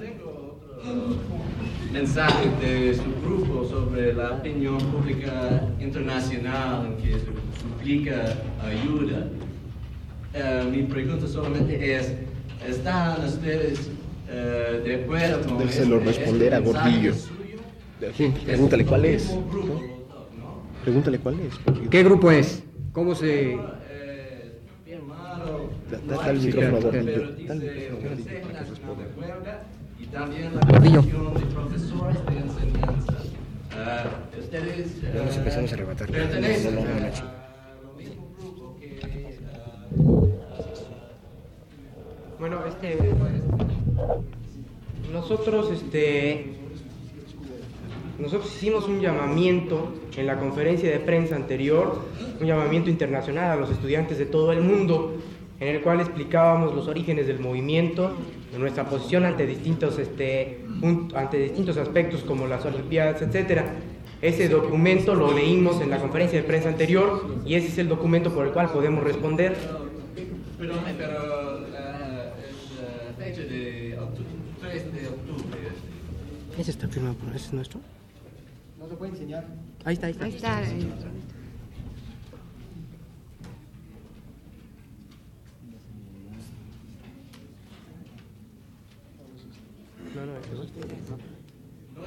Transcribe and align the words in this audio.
tengo 0.00 0.58
otro 0.78 1.22
mensaje 1.92 2.48
de 2.60 2.94
su 2.94 3.02
grupo 3.24 3.64
sobre 3.64 4.12
la 4.14 4.32
opinión 4.32 4.78
pública 4.78 5.68
internacional 5.80 6.86
en 6.86 6.96
que 6.96 7.18
suplica 7.18 8.34
ayuda. 8.62 9.26
Eh, 10.34 10.64
mi 10.70 10.82
pregunta 10.84 11.26
solamente 11.26 11.96
es, 11.96 12.12
¿están 12.66 13.24
ustedes 13.24 13.90
eh, 14.30 14.80
de 14.84 15.04
acuerdo 15.04 15.46
con 15.46 15.58
Déjelo 15.58 15.96
este- 15.98 16.06
responder 16.08 16.54
este 16.54 16.56
a 16.56 16.60
Gordillo. 16.60 17.14
suyo? 17.14 18.32
Pregúntale 18.46 18.84
cuál 18.86 19.04
es. 19.04 19.28
Grupo, 19.50 19.66
¿no? 20.38 20.62
Pregúntale 20.82 21.18
cuál 21.18 21.40
es. 21.40 21.54
porque- 21.64 21.88
¿Qué 21.88 22.02
grupo 22.02 22.30
es? 22.30 22.62
¿Cómo 22.92 23.14
se...? 23.14 23.52
Eh, 23.54 24.58
bien 24.84 25.06
malo. 25.06 25.36
Da- 25.36 25.44
da- 25.44 25.81
dale 26.06 26.30
el 26.30 26.40
micrófono 26.40 26.76
a 26.78 26.80
y 29.98 30.06
también 30.06 30.54
la 30.54 30.60
Gordillo. 30.66 31.02
De 31.02 31.46
Profesores 31.46 32.26
de 32.26 32.38
Enseñanza. 32.38 33.14
Ah, 33.74 34.04
ustedes 34.38 35.00
Ya 35.00 35.24
nos 35.24 35.34
ah, 35.34 35.38
empezamos 35.38 35.70
a 35.70 35.74
arrebatar. 35.74 36.10
pertenecen 36.10 36.74
No, 36.74 36.80
no, 36.80 36.86
no, 36.86 36.92
no, 36.92 36.96
a- 36.96 37.00
Nacho. 37.00 37.22
a 37.24 37.82
lo 37.82 37.92
mismo 37.94 38.34
grupo 38.38 38.76
que 38.80 38.98
Bueno, 42.38 42.66
este... 42.66 42.98
Nosotros, 45.12 45.70
este... 45.72 46.56
Nosotros 48.18 48.54
hicimos 48.54 48.86
un 48.88 49.00
llamamiento 49.00 49.94
en 50.16 50.26
la 50.26 50.38
conferencia 50.38 50.90
de 50.90 50.98
prensa 51.00 51.34
anterior, 51.36 51.98
un 52.40 52.46
llamamiento 52.46 52.90
internacional 52.90 53.50
a 53.52 53.56
los 53.56 53.70
estudiantes 53.70 54.18
de 54.18 54.26
todo 54.26 54.52
el 54.52 54.60
mundo, 54.60 55.16
en 55.62 55.76
el 55.76 55.80
cual 55.80 56.00
explicábamos 56.00 56.74
los 56.74 56.88
orígenes 56.88 57.28
del 57.28 57.38
movimiento, 57.38 58.16
nuestra 58.58 58.84
posición 58.88 59.24
ante 59.24 59.46
distintos, 59.46 59.96
este, 59.98 60.64
un- 60.82 61.12
ante 61.14 61.38
distintos 61.38 61.76
aspectos 61.76 62.22
como 62.24 62.48
las 62.48 62.64
Olimpiadas, 62.64 63.22
etc. 63.22 63.62
Ese 64.20 64.48
documento 64.48 65.14
lo 65.14 65.32
leímos 65.32 65.80
en 65.80 65.90
la 65.90 65.98
conferencia 65.98 66.40
de 66.40 66.46
prensa 66.48 66.68
anterior 66.68 67.36
y 67.46 67.54
ese 67.54 67.68
es 67.68 67.78
el 67.78 67.88
documento 67.88 68.34
por 68.34 68.46
el 68.46 68.52
cual 68.52 68.70
podemos 68.70 69.04
responder. 69.04 69.56
Perdone, 70.58 70.94
pero 70.98 71.60
la 71.68 72.32
fecha 73.18 73.42
de 73.42 73.96
octu- 73.98 74.60
3 74.60 74.92
de 74.92 75.08
octubre. 75.08 75.58
¿Ese 76.58 76.70
está 76.72 76.88
firmado 76.88 77.14
por 77.14 77.28
ese 77.36 77.46
es 77.46 77.52
nuestro? 77.52 77.80
No 78.80 78.88
se 78.88 78.94
puede 78.96 79.12
enseñar. 79.12 79.46
Ahí 79.84 79.94
está, 79.94 80.06
ahí 80.08 80.12
está. 80.12 80.24
Ahí 80.24 80.34
está. 80.34 80.62
eh. 80.62 80.86
No, 90.14 90.26
no, 90.26 90.36
ese 90.38 90.50
no. 90.50 90.51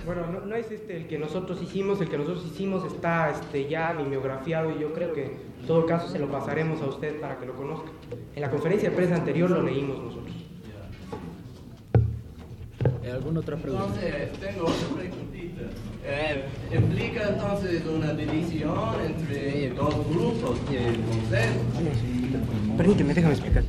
Bueno, 0.05 0.27
no, 0.27 0.45
no 0.45 0.55
es 0.55 0.69
este 0.71 0.97
el 0.97 1.07
que 1.07 1.17
nosotros 1.17 1.61
hicimos, 1.61 1.99
el 2.01 2.09
que 2.09 2.17
nosotros 2.17 2.45
hicimos 2.45 2.85
está 2.85 3.31
este, 3.31 3.67
ya 3.67 3.93
mimeografiado 3.93 4.71
y 4.71 4.79
yo 4.79 4.93
creo 4.93 5.13
que 5.13 5.25
en 5.25 5.67
todo 5.67 5.85
caso 5.85 6.07
se 6.07 6.19
lo 6.19 6.29
pasaremos 6.29 6.81
a 6.81 6.87
usted 6.87 7.19
para 7.19 7.39
que 7.39 7.45
lo 7.45 7.55
conozca. 7.55 7.89
En 8.35 8.41
la 8.41 8.51
conferencia 8.51 8.89
de 8.89 8.95
prensa 8.95 9.15
anterior 9.15 9.49
lo 9.49 9.63
leímos 9.63 9.97
nosotros. 9.97 10.35
¿Alguna 13.11 13.39
otra 13.39 13.55
pregunta? 13.55 13.85
Entonces, 13.85 14.39
tengo 14.39 14.65
otra 14.65 14.87
preguntita. 14.95 15.61
Eh, 16.03 16.43
¿Implica 16.75 17.29
entonces 17.29 17.83
una 17.85 18.13
división 18.13 18.77
entre 19.03 19.69
dos 19.69 20.07
grupos 20.09 20.59
consejo? 20.59 21.59
Permíteme, 22.77 23.13
déjame 23.13 23.33
explicar. 23.33 23.63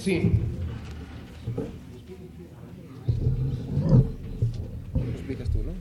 Sí. 0.00 0.32
Lo 4.94 5.10
explicas 5.10 5.50
tú, 5.50 5.58
¿no? 5.58 5.72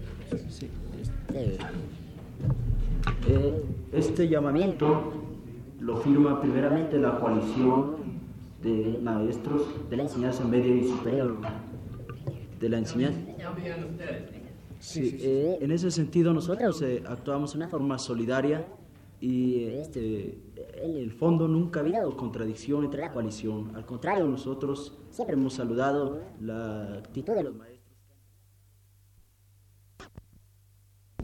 Sí, 0.50 0.68
este, 1.02 1.58
eh, 3.30 3.64
este 3.94 4.28
llamamiento 4.28 5.14
lo 5.80 5.98
firma 6.02 6.42
primeramente 6.42 6.98
la 6.98 7.18
coalición 7.18 7.96
de 8.62 9.00
maestros 9.02 9.62
de 9.90 9.96
la 9.96 10.04
enseñanza 10.04 10.44
media 10.44 10.76
y 10.76 10.84
superior. 10.84 11.38
De 12.60 12.68
la 12.68 12.80
enseñanza. 12.80 13.20
Sí, 14.80 15.18
eh, 15.22 15.60
en 15.62 15.72
ese 15.72 15.92
sentido 15.92 16.34
nosotros 16.34 16.82
eh, 16.82 17.04
actuamos 17.08 17.54
de 17.54 17.60
una 17.60 17.70
forma 17.70 17.98
solidaria 17.98 18.68
y 19.22 19.64
eh, 19.64 19.82
este, 19.82 20.38
en 20.82 20.98
el 20.98 21.12
fondo 21.12 21.48
nunca 21.48 21.80
ha 21.80 21.84
habido 21.84 22.16
contradicción 22.16 22.86
entre 22.86 23.02
la 23.02 23.12
coalición. 23.12 23.76
Al 23.76 23.86
contrario, 23.86 24.26
nosotros 24.26 24.98
siempre 25.10 25.36
hemos 25.36 25.54
saludado 25.54 26.22
la 26.42 26.96
actitud 26.96 27.34
de 27.34 27.44
los 27.44 27.56
maestros. 27.56 27.80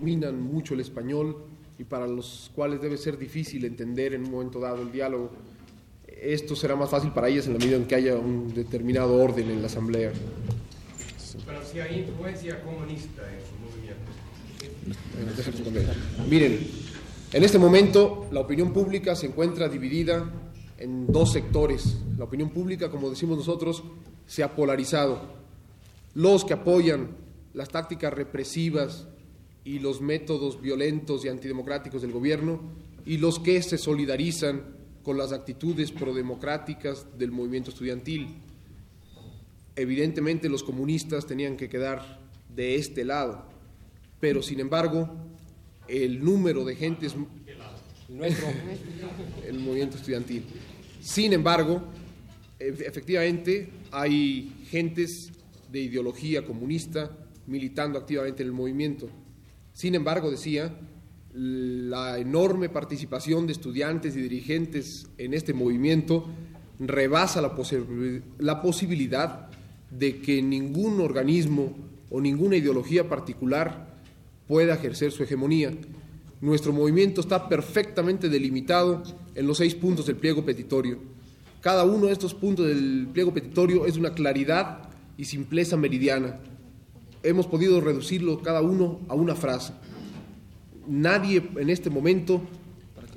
dominan 0.06 0.40
mucho 0.40 0.76
el 0.76 0.82
español 0.82 1.46
y 1.80 1.84
para 1.84 2.06
los 2.06 2.52
cuales 2.54 2.80
debe 2.80 2.96
ser 2.98 3.18
difícil 3.18 3.66
entender 3.66 4.14
en 4.14 4.26
un 4.26 4.32
momento 4.32 4.60
dado 4.60 4.84
el 4.84 4.92
diálogo. 4.92 5.32
Esto 6.08 6.56
será 6.56 6.76
más 6.76 6.90
fácil 6.90 7.12
para 7.12 7.28
ellas 7.28 7.48
en 7.48 7.54
la 7.54 7.60
medida 7.60 7.76
en 7.78 7.86
que 7.86 7.96
haya 7.96 8.16
un 8.16 8.54
determinado 8.54 9.16
orden 9.16 9.50
en 9.50 9.62
la 9.62 9.68
asamblea. 9.68 10.12
Pero 11.46 11.64
si 11.64 11.80
hay 11.80 12.02
influencia 12.02 12.64
comunista 12.64 13.24
en 13.34 13.40
su 13.42 13.56
movimiento. 13.64 14.12
Miren, 16.30 16.60
en 17.36 17.44
este 17.44 17.60
momento 17.60 18.30
la 18.32 18.40
opinión 18.40 18.72
pública 18.72 19.14
se 19.14 19.26
encuentra 19.26 19.68
dividida 19.68 20.32
en 20.78 21.06
dos 21.08 21.34
sectores. 21.34 21.98
La 22.18 22.24
opinión 22.24 22.50
pública, 22.50 22.90
como 22.90 23.10
decimos 23.10 23.38
nosotros, 23.38 23.84
se 24.26 24.42
ha 24.42 24.56
polarizado. 24.56 25.20
Los 26.14 26.46
que 26.46 26.54
apoyan 26.54 27.10
las 27.54 27.68
tácticas 27.68 28.14
represivas 28.14 29.10
y 29.66 29.80
los 29.80 30.00
métodos 30.00 30.62
violentos 30.62 31.26
y 31.26 31.28
antidemocráticos 31.28 32.02
del 32.02 32.14
gobierno 32.14 32.62
y 33.06 33.18
los 33.18 33.40
que 33.40 33.62
se 33.62 33.78
solidarizan 33.78 34.64
con 35.04 35.18
las 35.18 35.34
actitudes 35.34 35.92
prodemocráticas 35.92 37.06
del 37.18 37.34
movimiento 37.34 37.70
estudiantil. 37.72 38.30
Evidentemente 39.76 40.48
los 40.48 40.64
comunistas 40.64 41.28
tenían 41.28 41.58
que 41.58 41.68
quedar 41.68 42.18
de 42.48 42.76
este 42.76 43.04
lado, 43.04 43.44
pero 44.22 44.42
sin 44.42 44.62
embargo 44.62 45.35
el 45.88 46.24
número 46.24 46.66
de 46.66 46.76
gentes 46.76 47.16
el 49.48 49.60
movimiento 49.60 49.98
estudiantil. 49.98 50.44
Sin 51.02 51.34
embargo, 51.34 51.84
ef- 52.60 52.82
efectivamente 52.88 53.70
hay 53.92 54.54
gentes 54.70 55.32
de 55.72 55.82
ideología 55.82 56.46
comunista 56.46 57.12
militando 57.48 58.00
activamente 58.00 58.44
en 58.44 58.48
el 58.50 58.54
movimiento. 58.54 59.10
Sin 59.74 59.96
embargo, 59.96 60.32
decía, 60.32 60.74
la 61.34 62.18
enorme 62.18 62.70
participación 62.70 63.46
de 63.46 63.54
estudiantes 63.54 64.16
y 64.16 64.22
dirigentes 64.22 65.08
en 65.18 65.34
este 65.34 65.54
movimiento 65.54 66.28
rebasa 66.80 67.42
la, 67.42 67.54
la 68.40 68.62
posibilidad 68.62 69.50
de 69.92 70.22
que 70.22 70.42
ningún 70.42 71.02
organismo 71.02 71.76
o 72.10 72.22
ninguna 72.22 72.56
ideología 72.56 73.10
particular 73.10 73.85
pueda 74.48 74.76
ejercer 74.76 75.12
su 75.12 75.24
hegemonía. 75.24 75.72
Nuestro 76.42 76.74
movimiento 76.74 77.22
está 77.22 77.50
perfectamente 77.50 78.30
delimitado 78.30 79.04
en 79.34 79.48
los 79.48 79.58
seis 79.58 79.76
puntos 79.76 80.06
del 80.06 80.18
pliego 80.18 80.46
petitorio. 80.46 81.00
Cada 81.62 81.84
uno 81.84 82.08
de 82.08 82.14
estos 82.14 82.34
puntos 82.34 82.68
del 82.68 83.08
pliego 83.12 83.34
petitorio 83.34 83.86
es 83.86 83.98
una 83.98 84.14
claridad 84.14 84.90
y 85.18 85.26
simpleza 85.26 85.78
meridiana. 85.78 86.40
Hemos 87.24 87.48
podido 87.48 87.82
reducirlo 87.82 88.42
cada 88.42 88.62
uno 88.62 89.00
a 89.08 89.16
una 89.16 89.36
frase. 89.36 89.74
Nadie 90.88 91.42
en 91.58 91.70
este 91.70 91.90
momento 91.90 92.42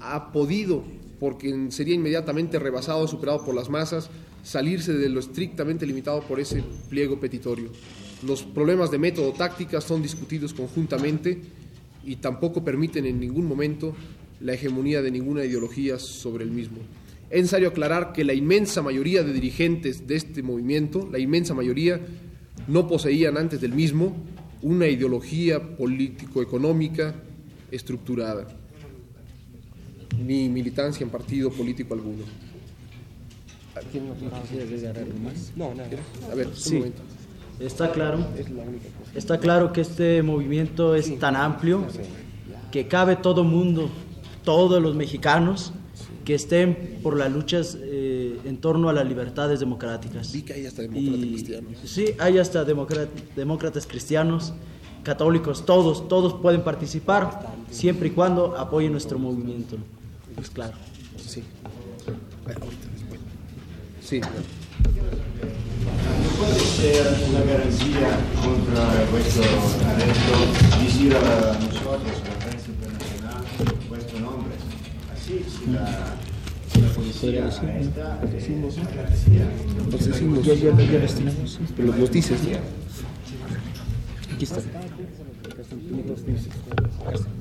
ha 0.00 0.32
podido, 0.32 0.82
porque 1.20 1.66
sería 1.70 1.94
inmediatamente 1.94 2.58
rebasado, 2.58 3.06
superado 3.06 3.44
por 3.44 3.54
las 3.54 3.68
masas, 3.68 4.08
salirse 4.42 4.94
de 4.94 5.10
lo 5.10 5.20
estrictamente 5.20 5.84
limitado 5.84 6.22
por 6.22 6.40
ese 6.40 6.64
pliego 6.88 7.20
petitorio. 7.20 7.70
Los 8.26 8.42
problemas 8.42 8.90
de 8.90 8.98
método 8.98 9.32
táctica 9.32 9.80
son 9.80 10.02
discutidos 10.02 10.52
conjuntamente 10.52 11.40
y 12.04 12.16
tampoco 12.16 12.64
permiten 12.64 13.06
en 13.06 13.20
ningún 13.20 13.46
momento 13.46 13.94
la 14.40 14.54
hegemonía 14.54 15.02
de 15.02 15.10
ninguna 15.10 15.44
ideología 15.44 15.98
sobre 15.98 16.44
el 16.44 16.50
mismo. 16.50 16.78
Es 17.30 17.42
necesario 17.42 17.68
aclarar 17.68 18.12
que 18.12 18.24
la 18.24 18.32
inmensa 18.34 18.82
mayoría 18.82 19.22
de 19.22 19.32
dirigentes 19.32 20.06
de 20.06 20.16
este 20.16 20.42
movimiento, 20.42 21.08
la 21.12 21.18
inmensa 21.18 21.54
mayoría, 21.54 22.00
no 22.66 22.88
poseían 22.88 23.36
antes 23.36 23.60
del 23.60 23.72
mismo 23.72 24.16
una 24.62 24.88
ideología 24.88 25.76
político-económica 25.76 27.14
estructurada, 27.70 28.48
ni 30.24 30.48
militancia 30.48 31.04
en 31.04 31.10
partido 31.10 31.50
político 31.50 31.94
alguno. 31.94 32.24
No, 35.54 35.74
nada. 35.74 35.88
A 36.32 36.34
ver, 36.34 36.48
un 36.48 36.56
Sí. 36.56 36.74
momento. 36.76 37.02
Está 37.60 37.90
claro, 37.92 38.18
está 39.14 39.38
claro 39.38 39.72
que 39.72 39.80
este 39.80 40.22
movimiento 40.22 40.94
es 40.94 41.18
tan 41.18 41.34
amplio 41.34 41.84
que 42.70 42.86
cabe 42.86 43.16
todo 43.16 43.42
mundo, 43.42 43.90
todos 44.44 44.80
los 44.80 44.94
mexicanos 44.94 45.72
que 46.24 46.34
estén 46.34 47.00
por 47.02 47.16
las 47.16 47.32
luchas 47.32 47.76
eh, 47.80 48.38
en 48.44 48.58
torno 48.58 48.88
a 48.88 48.92
las 48.92 49.06
libertades 49.08 49.58
democráticas. 49.60 50.30
Vi 50.32 50.42
que 50.42 50.52
hay 50.52 50.66
hasta 50.66 50.82
demócratas 50.82 51.18
Y- 51.24 51.28
cristianos. 51.32 51.72
Sí, 51.84 52.06
hay 52.18 52.38
hasta 52.38 52.64
demócratas 52.64 53.86
cristianos, 53.86 54.52
católicos, 55.02 55.64
todos, 55.64 56.06
todos 56.08 56.34
pueden 56.34 56.62
participar 56.62 57.40
siempre 57.70 58.08
y 58.08 58.10
cuando 58.10 58.56
apoyen 58.56 58.92
nuestro 58.92 59.18
movimiento. 59.18 59.78
Pues 60.36 60.50
claro. 60.50 60.74
Sí. 61.16 61.42
Sí. 64.02 64.20
¿No 66.38 66.44
puede 66.44 66.60
ser 66.60 67.04
una 67.30 67.40
garantía 67.40 68.10
contra 68.44 69.10
vuestro 69.10 69.42
arresto 69.42 70.34
decir 70.84 71.16
a 71.16 71.58
nosotros, 71.58 72.22
a 72.22 72.28
la 72.28 72.38
prensa 72.38 72.70
internacional, 72.70 73.42
vuestro 73.88 74.20
nombre? 74.20 74.54
Así, 75.12 75.44
si 75.48 75.72
la, 75.72 76.14
si 76.72 76.80
la 76.80 76.88
policía 76.90 77.44
arresta. 77.44 78.20
Los 78.22 78.30
decimos. 80.04 80.46
Ya, 80.46 80.54
ya, 80.54 80.70
ya 80.76 80.98
les 81.00 81.14
tenemos. 81.16 81.50
sí. 81.50 81.58
Pero 81.76 81.92
los 81.96 82.12
dices, 82.12 82.40
¿no? 82.44 82.58
Aquí 84.34 84.44
está. 84.44 84.60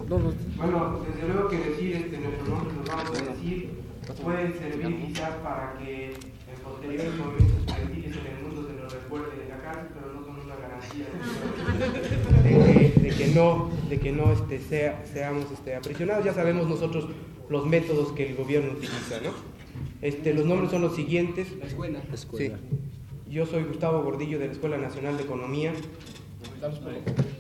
No, 0.10 0.18
no. 0.18 0.34
Bueno, 0.58 1.00
desde 1.08 1.28
luego 1.28 1.50
que 1.50 1.58
decir 1.58 1.96
este, 1.98 2.18
nuestro 2.18 2.48
nombre 2.48 2.74
nos 2.74 2.88
vamos 2.88 3.12
a 3.12 3.32
decir, 3.32 3.70
pueden 4.24 4.54
servir 4.58 5.06
quizás 5.06 5.36
para 5.44 5.76
que 5.78 6.06
en 6.16 6.64
posteriores 6.64 7.16
momentos 7.16 7.57
mundo 9.18 9.32
se 9.32 9.38
nos 9.38 9.38
recuerde 9.38 9.44
de 9.44 9.50
la 9.50 9.62
cárcel, 9.62 9.88
pero 9.94 10.14
no 10.14 10.26
son 10.26 10.36
una 10.46 10.56
garantía 10.56 11.06
de 12.44 12.94
que, 12.94 13.00
de 13.02 13.10
que 13.10 13.28
no, 13.36 13.70
de 13.90 14.00
que 14.00 14.12
no 14.12 14.32
este, 14.32 14.60
sea- 14.60 15.04
seamos 15.12 15.52
este, 15.52 15.76
aprisionados. 15.76 16.26
Ya 16.26 16.34
sabemos 16.34 16.68
nosotros 16.68 17.08
los 17.50 17.66
métodos 17.66 18.12
que 18.14 18.30
el 18.30 18.36
gobierno 18.36 18.72
utiliza, 18.74 19.20
¿no? 19.24 19.32
Este, 20.02 20.34
los 20.34 20.46
nombres 20.46 20.72
son 20.72 20.82
los 20.82 20.96
siguientes. 20.96 21.48
La 21.60 21.66
escuela. 21.66 22.00
Sí. 22.38 22.52
Yo 23.30 23.46
soy 23.46 23.64
Gustavo 23.64 24.04
Gordillo 24.04 24.40
de 24.40 24.46
la 24.48 24.52
Escuela 24.54 24.78
Nacional 24.78 25.18
de 25.18 25.24
Economía. 25.24 25.74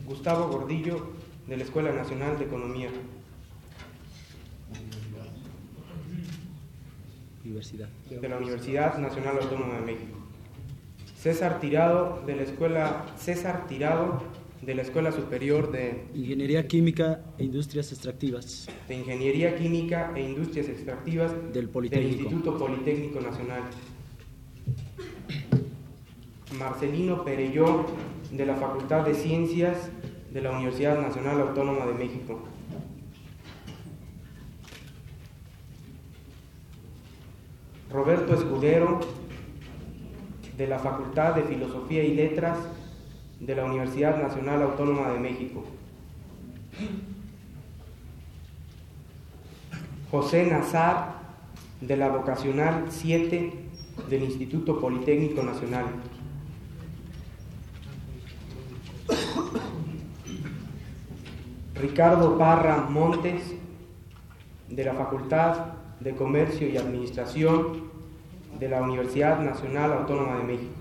Gustavo 0.06 0.48
Gordillo 0.50 1.08
de 1.48 1.58
la 1.58 1.64
Escuela 1.64 1.92
Nacional 1.94 2.38
de 2.38 2.46
Economía. 2.46 2.90
Universidad. 7.44 7.88
de 8.10 8.28
la 8.30 8.38
Universidad 8.38 8.98
Nacional 8.98 9.38
Autónoma 9.42 9.76
de 9.76 9.82
México. 9.86 10.17
César 11.28 11.60
Tirado 11.60 12.24
de 12.26 12.38
la 12.38 12.44
Escuela 12.44 13.06
César 13.18 13.68
Tirado 13.68 14.24
de 14.62 14.74
la 14.74 14.82
Escuela 14.82 15.12
Superior 15.12 15.74
de, 15.74 16.06
Ingeniería 16.16 16.66
Química 16.70 17.20
e 17.38 17.44
Industrias 17.44 17.92
Extractivas. 17.92 18.70
de 18.88 18.96
Ingeniería 18.96 19.54
Química 19.58 20.14
e 20.16 20.22
Industrias 20.22 20.70
Extractivas 20.70 21.34
Del 21.52 21.68
Politécnico. 21.68 22.30
Instituto 22.30 22.58
Politécnico 22.58 23.20
Nacional. 23.20 23.64
Marcelino 26.58 27.26
Perelló 27.26 27.88
de 28.32 28.46
la 28.46 28.56
Facultad 28.56 29.06
de 29.06 29.14
Ciencias 29.14 29.90
de 30.32 30.42
la 30.42 30.52
Universidad 30.52 30.98
Nacional 30.98 31.42
Autónoma 31.42 31.88
de 31.88 31.94
México. 31.94 32.40
Roberto 37.92 38.34
Escudero 38.34 39.27
de 40.58 40.68
la 40.68 40.80
Facultad 40.80 41.36
de 41.36 41.44
Filosofía 41.44 42.04
y 42.04 42.16
Letras 42.16 42.58
de 43.40 43.56
la 43.56 43.66
Universidad 43.66 44.22
Nacional 44.22 44.64
Autónoma 44.64 45.12
de 45.12 45.20
México. 45.20 45.64
José 50.10 50.48
Nazar 50.48 51.18
de 51.82 51.98
la 51.98 52.10
Vocacional 52.10 52.86
7 52.90 53.54
del 54.10 54.24
Instituto 54.24 54.80
Politécnico 54.80 55.44
Nacional. 55.44 55.86
Ricardo 61.76 62.38
Parra 62.38 62.88
Montes 62.90 63.54
de 64.70 64.84
la 64.84 64.94
Facultad 64.94 65.74
de 66.00 66.16
Comercio 66.16 66.68
y 66.68 66.78
Administración 66.78 67.97
de 68.60 68.70
la 68.70 68.82
Universidad 68.82 69.40
Nacional 69.44 69.94
Autónoma 69.94 70.38
de 70.38 70.44
México. 70.44 70.74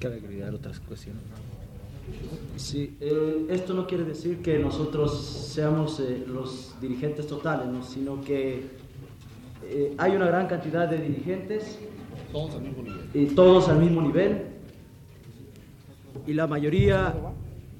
Cabe 0.00 0.16
agregar 0.16 0.54
otras 0.54 0.80
cuestiones. 0.80 1.22
Sí, 2.56 2.96
eh, 3.00 3.46
esto 3.50 3.74
no 3.74 3.86
quiere 3.86 4.04
decir 4.04 4.38
que 4.38 4.58
nosotros 4.58 5.50
seamos 5.52 6.00
eh, 6.00 6.24
los 6.26 6.74
dirigentes 6.80 7.26
totales, 7.26 7.66
¿no? 7.68 7.82
sino 7.82 8.22
que 8.22 8.62
eh, 9.70 9.94
hay 9.98 10.16
una 10.16 10.26
gran 10.26 10.46
cantidad 10.46 10.88
de 10.88 10.98
dirigentes 10.98 11.78
Todos 12.32 12.54
al 12.54 12.62
mismo 12.62 12.82
nivel. 12.82 13.00
y 13.12 13.26
todos 13.26 13.68
al 13.68 13.78
mismo 13.78 14.00
nivel 14.00 14.42
y 16.26 16.32
la 16.32 16.46
mayoría 16.46 17.14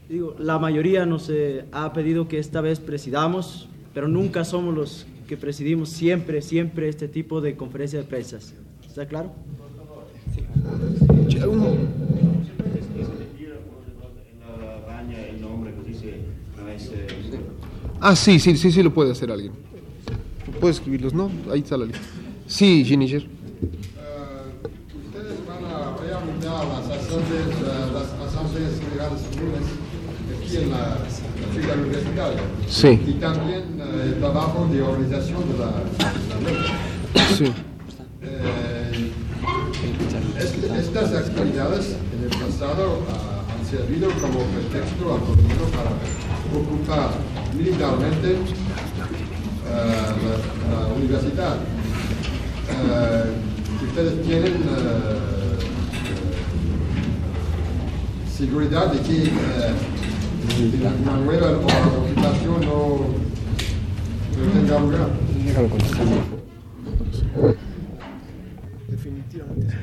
digo 0.09 0.35
la 0.39 0.59
mayoría 0.59 1.06
nos 1.06 1.31
eh, 1.31 1.65
ha 1.73 1.93
pedido 1.95 2.29
que 2.29 2.39
esta 2.39 2.61
vez 2.61 2.79
presidamos 2.81 3.69
pero 3.95 4.06
nunca 4.06 4.45
somos 4.45 4.75
los 4.75 5.06
que 5.29 5.37
presidimos 5.39 5.89
siempre 5.89 6.43
siempre 6.43 6.89
este 6.89 7.09
tipo 7.09 7.41
de 7.41 7.56
conferencia 7.56 7.99
de 8.00 8.05
prensa 8.05 8.39
está 8.99 9.09
claro 9.09 9.33
En 10.35 11.39
la 11.39 11.67
eh, 16.81 17.41
Ah, 18.00 18.15
sí, 18.15 18.39
sí, 18.39 18.56
sí, 18.56 18.71
sí 18.71 18.83
lo 18.83 18.95
puede 18.95 19.11
hacer 19.11 19.31
alguien. 19.33 19.53
¿Puede 20.61 20.73
escribirlos? 20.73 21.15
No, 21.15 21.31
ahí 21.50 21.61
está 21.61 21.77
la 21.77 21.87
lista. 21.87 22.00
Sí, 22.47 22.85
Ginisher. 22.85 23.27
Ustedes 25.06 25.47
van 25.47 25.65
a 25.65 25.97
realizar 25.97 26.65
las 26.69 26.89
asambleas, 26.89 27.49
eh, 27.49 27.93
las 27.93 28.12
asambleas 28.29 28.81
generales 28.81 29.23
comunes 29.31 29.67
aquí 30.45 30.56
en 30.56 30.71
la, 30.71 30.79
la 30.79 31.53
ciudad 31.53 31.79
universitaria. 31.79 32.43
Sí. 32.69 33.00
Y 33.06 33.12
también 33.15 33.81
eh, 33.81 34.03
el 34.05 34.15
trabajo 34.21 34.69
de 34.71 34.83
organización 34.83 35.43
de 35.50 35.59
la, 35.59 35.67
la 35.67 36.50
ley. 36.50 37.37
Sí. 37.37 37.53
Estas 41.03 41.29
actividades 41.29 41.97
en 42.12 42.25
el 42.25 42.31
pasado 42.31 43.03
ah, 43.09 43.43
han 43.55 43.65
servido 43.67 44.11
como 44.21 44.41
pretexto 44.41 45.15
al 45.15 45.21
gobierno 45.21 45.65
para 45.71 45.91
ocupar 46.59 47.11
militarmente 47.56 48.33
eh, 48.33 48.39
la, 49.69 50.89
la 50.89 50.95
universidad. 50.95 51.56
Eh, 52.71 53.33
ustedes 53.87 54.23
tienen 54.26 54.55
eh, 54.55 54.59
seguridad 58.37 58.93
de 58.93 59.00
que 59.00 59.25
eh, 59.25 59.31
una 61.02 61.17
nueva 61.19 61.50
ocupación 61.52 62.61
no, 62.62 62.78
no 64.37 64.52
tenga 64.52 64.81
lugar. 64.81 65.09
Definitivamente. 68.88 69.75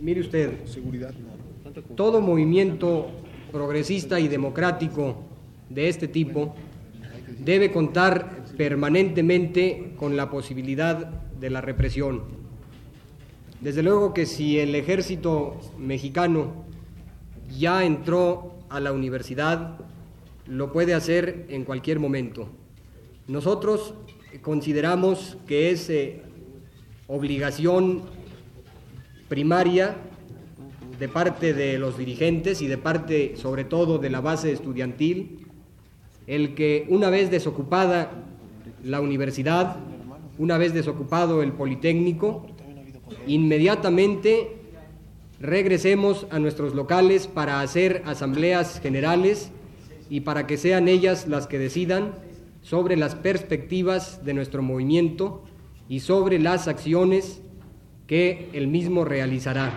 Mire 0.00 0.20
usted, 0.20 0.64
seguridad 0.66 1.14
todo 1.96 2.20
movimiento 2.20 3.08
progresista 3.52 4.20
y 4.20 4.28
democrático 4.28 5.16
de 5.68 5.88
este 5.88 6.08
tipo 6.08 6.54
debe 7.38 7.72
contar 7.72 8.44
permanentemente 8.56 9.94
con 9.96 10.16
la 10.16 10.30
posibilidad 10.30 10.96
de 10.96 11.50
la 11.50 11.60
represión. 11.60 12.22
Desde 13.60 13.82
luego 13.82 14.14
que 14.14 14.26
si 14.26 14.58
el 14.58 14.74
ejército 14.74 15.58
mexicano 15.78 16.64
ya 17.58 17.84
entró 17.84 18.54
a 18.68 18.80
la 18.80 18.92
universidad, 18.92 19.78
lo 20.46 20.72
puede 20.72 20.94
hacer 20.94 21.46
en 21.48 21.64
cualquier 21.64 21.98
momento. 21.98 22.48
Nosotros 23.26 23.94
consideramos 24.42 25.38
que 25.46 25.70
es 25.70 25.88
eh, 25.88 26.22
obligación 27.06 28.02
primaria 29.34 29.96
de 31.00 31.08
parte 31.08 31.54
de 31.54 31.76
los 31.76 31.98
dirigentes 31.98 32.62
y 32.62 32.68
de 32.68 32.78
parte 32.78 33.36
sobre 33.36 33.64
todo 33.64 33.98
de 33.98 34.08
la 34.08 34.20
base 34.20 34.52
estudiantil, 34.52 35.48
el 36.28 36.54
que 36.54 36.86
una 36.88 37.10
vez 37.10 37.32
desocupada 37.32 38.12
la 38.84 39.00
universidad, 39.00 39.74
una 40.38 40.56
vez 40.56 40.72
desocupado 40.72 41.42
el 41.42 41.50
Politécnico, 41.50 42.46
inmediatamente 43.26 44.52
regresemos 45.40 46.28
a 46.30 46.38
nuestros 46.38 46.72
locales 46.72 47.26
para 47.26 47.60
hacer 47.60 48.04
asambleas 48.06 48.78
generales 48.78 49.50
y 50.08 50.20
para 50.20 50.46
que 50.46 50.56
sean 50.56 50.86
ellas 50.86 51.26
las 51.26 51.48
que 51.48 51.58
decidan 51.58 52.12
sobre 52.62 52.96
las 52.96 53.16
perspectivas 53.16 54.24
de 54.24 54.32
nuestro 54.32 54.62
movimiento 54.62 55.42
y 55.88 55.98
sobre 55.98 56.38
las 56.38 56.68
acciones 56.68 57.40
que 58.06 58.48
el 58.52 58.68
mismo 58.68 59.04
realizará. 59.04 59.72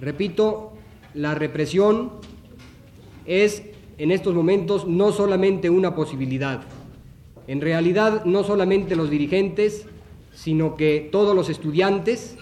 Repito, 0.00 0.72
la 1.14 1.34
represión 1.34 2.12
es 3.26 3.62
en 3.98 4.10
estos 4.10 4.34
momentos 4.34 4.86
no 4.86 5.12
solamente 5.12 5.70
una 5.70 5.94
posibilidad. 5.94 6.62
En 7.46 7.60
realidad, 7.60 8.24
no 8.24 8.44
solamente 8.44 8.96
los 8.96 9.10
dirigentes, 9.10 9.86
sino 10.32 10.76
que 10.76 11.08
todos 11.10 11.34
los 11.34 11.48
estudiantes 11.48 12.36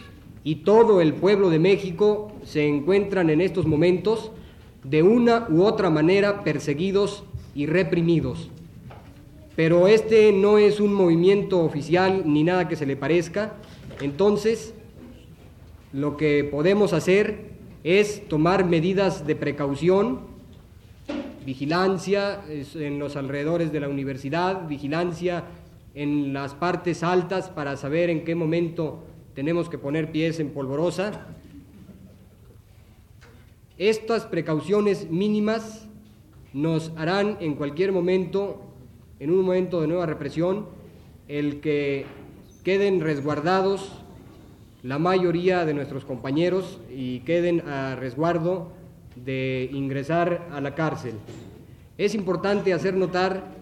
y 0.45 0.57
todo 0.57 1.01
el 1.01 1.15
pueblo 1.15 1.51
de 1.51 1.59
México 1.59 2.33
se 2.45 2.67
encuentran 2.67 3.31
en 3.31 3.41
estos 3.41 3.67
momentos 3.67 4.31
de 4.85 5.03
una 5.03 5.47
u 5.51 5.65
otra 5.65 5.91
manera 5.91 6.45
perseguidos 6.45 7.25
y 7.55 7.67
reprimidos. 7.67 8.51
Pero 9.57 9.89
este 9.89 10.33
no 10.33 10.59
es 10.59 10.79
un 10.79 10.95
movimiento 10.95 11.61
oficial 11.61 12.23
ni 12.27 12.45
nada 12.45 12.69
que 12.69 12.77
se 12.77 12.87
le 12.87 12.97
parezca, 12.97 13.55
entonces 14.01 14.75
lo 15.93 16.17
que 16.17 16.45
podemos 16.45 16.93
hacer 16.93 17.51
es 17.85 18.29
tomar 18.29 18.65
medidas 18.65 19.27
de 19.27 19.37
precaución, 19.37 20.21
vigilancia 21.47 22.43
en 22.75 22.99
los 22.99 23.17
alrededores 23.17 23.73
de 23.73 23.81
la 23.81 23.89
universidad, 23.89 24.69
vigilancia 24.69 25.45
en 25.95 26.33
las 26.33 26.55
partes 26.55 27.03
altas 27.03 27.49
para 27.49 27.77
saber 27.77 28.11
en 28.11 28.25
qué 28.25 28.35
momento 28.35 29.05
tenemos 29.35 29.69
que 29.69 29.79
poner 29.79 30.13
pies 30.13 30.41
en 30.41 30.51
polvorosa. 30.51 31.27
Estas 33.79 34.27
precauciones 34.27 35.11
mínimas 35.11 35.89
nos 36.53 36.93
harán 36.97 37.39
en 37.41 37.55
cualquier 37.55 37.93
momento, 37.93 38.61
en 39.21 39.31
un 39.31 39.45
momento 39.45 39.81
de 39.81 39.87
nueva 39.87 40.07
represión, 40.07 40.67
el 41.29 41.61
que 41.61 42.05
queden 42.65 43.01
resguardados 43.01 44.03
la 44.83 44.99
mayoría 44.99 45.65
de 45.65 45.75
nuestros 45.75 46.05
compañeros 46.05 46.81
y 46.91 47.21
queden 47.21 47.69
a 47.69 47.97
resguardo 47.97 48.73
de 49.17 49.69
ingresar 49.73 50.49
a 50.53 50.61
la 50.61 50.75
cárcel. 50.75 51.15
Es 51.97 52.15
importante 52.15 52.73
hacer 52.73 52.95
notar 52.95 53.57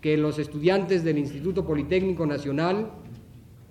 que 0.00 0.16
los 0.16 0.38
estudiantes 0.38 1.04
del 1.04 1.18
Instituto 1.18 1.64
Politécnico 1.64 2.26
Nacional 2.26 2.90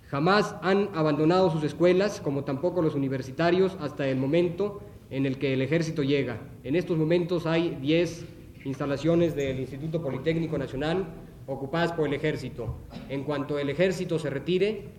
jamás 0.08 0.56
han 0.62 0.90
abandonado 0.96 1.52
sus 1.52 1.64
escuelas, 1.64 2.20
como 2.20 2.44
tampoco 2.44 2.82
los 2.82 2.96
universitarios, 2.96 3.78
hasta 3.80 4.08
el 4.08 4.18
momento 4.18 4.82
en 5.10 5.26
el 5.26 5.38
que 5.38 5.54
el 5.54 5.62
ejército 5.62 6.04
llega. 6.04 6.40
En 6.64 6.76
estos 6.76 6.98
momentos 6.98 7.46
hay 7.46 7.78
10 7.82 8.26
instalaciones 8.66 9.36
del 9.36 9.60
Instituto 9.60 10.02
Politécnico 10.02 10.58
Nacional 10.58 11.06
ocupadas 11.46 11.94
por 11.94 12.08
el 12.08 12.14
ejército. 12.14 12.76
En 13.08 13.24
cuanto 13.24 13.58
el 13.60 13.70
ejército 13.70 14.20
se 14.20 14.30
retire, 14.30 14.90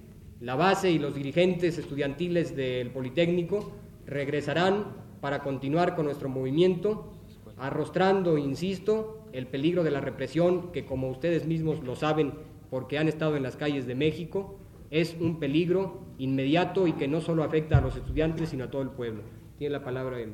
la 0.41 0.55
base 0.55 0.91
y 0.91 0.99
los 0.99 1.15
dirigentes 1.15 1.79
estudiantiles 1.79 2.55
del 2.55 2.91
Politécnico 2.91 3.73
regresarán 4.07 4.85
para 5.21 5.41
continuar 5.43 5.97
con 5.97 6.07
nuestro 6.07 6.29
movimiento, 6.29 7.13
arrostrando, 7.57 8.39
insisto, 8.39 9.25
el 9.33 9.47
peligro 9.47 9.83
de 9.83 9.91
la 9.91 10.01
represión 10.01 10.71
que, 10.73 10.85
como 10.85 11.11
ustedes 11.11 11.47
mismos 11.47 11.83
lo 11.83 11.97
saben 11.97 12.35
porque 12.71 12.99
han 12.99 13.09
estado 13.09 13.37
en 13.37 13.43
las 13.43 13.57
calles 13.57 13.87
de 13.87 13.95
México, 13.95 14.59
es 14.91 15.17
un 15.21 15.39
peligro 15.39 16.03
inmediato 16.19 16.87
y 16.87 16.93
que 16.93 17.09
no 17.09 17.21
solo 17.21 17.43
afecta 17.43 17.79
a 17.79 17.81
los 17.81 17.97
estudiantes, 17.97 18.51
sino 18.51 18.65
a 18.65 18.71
todo 18.71 18.83
el 18.83 18.91
pueblo. 18.91 19.23
Tiene 19.59 19.73
la 19.73 19.85
palabra 19.85 20.21
el 20.21 20.33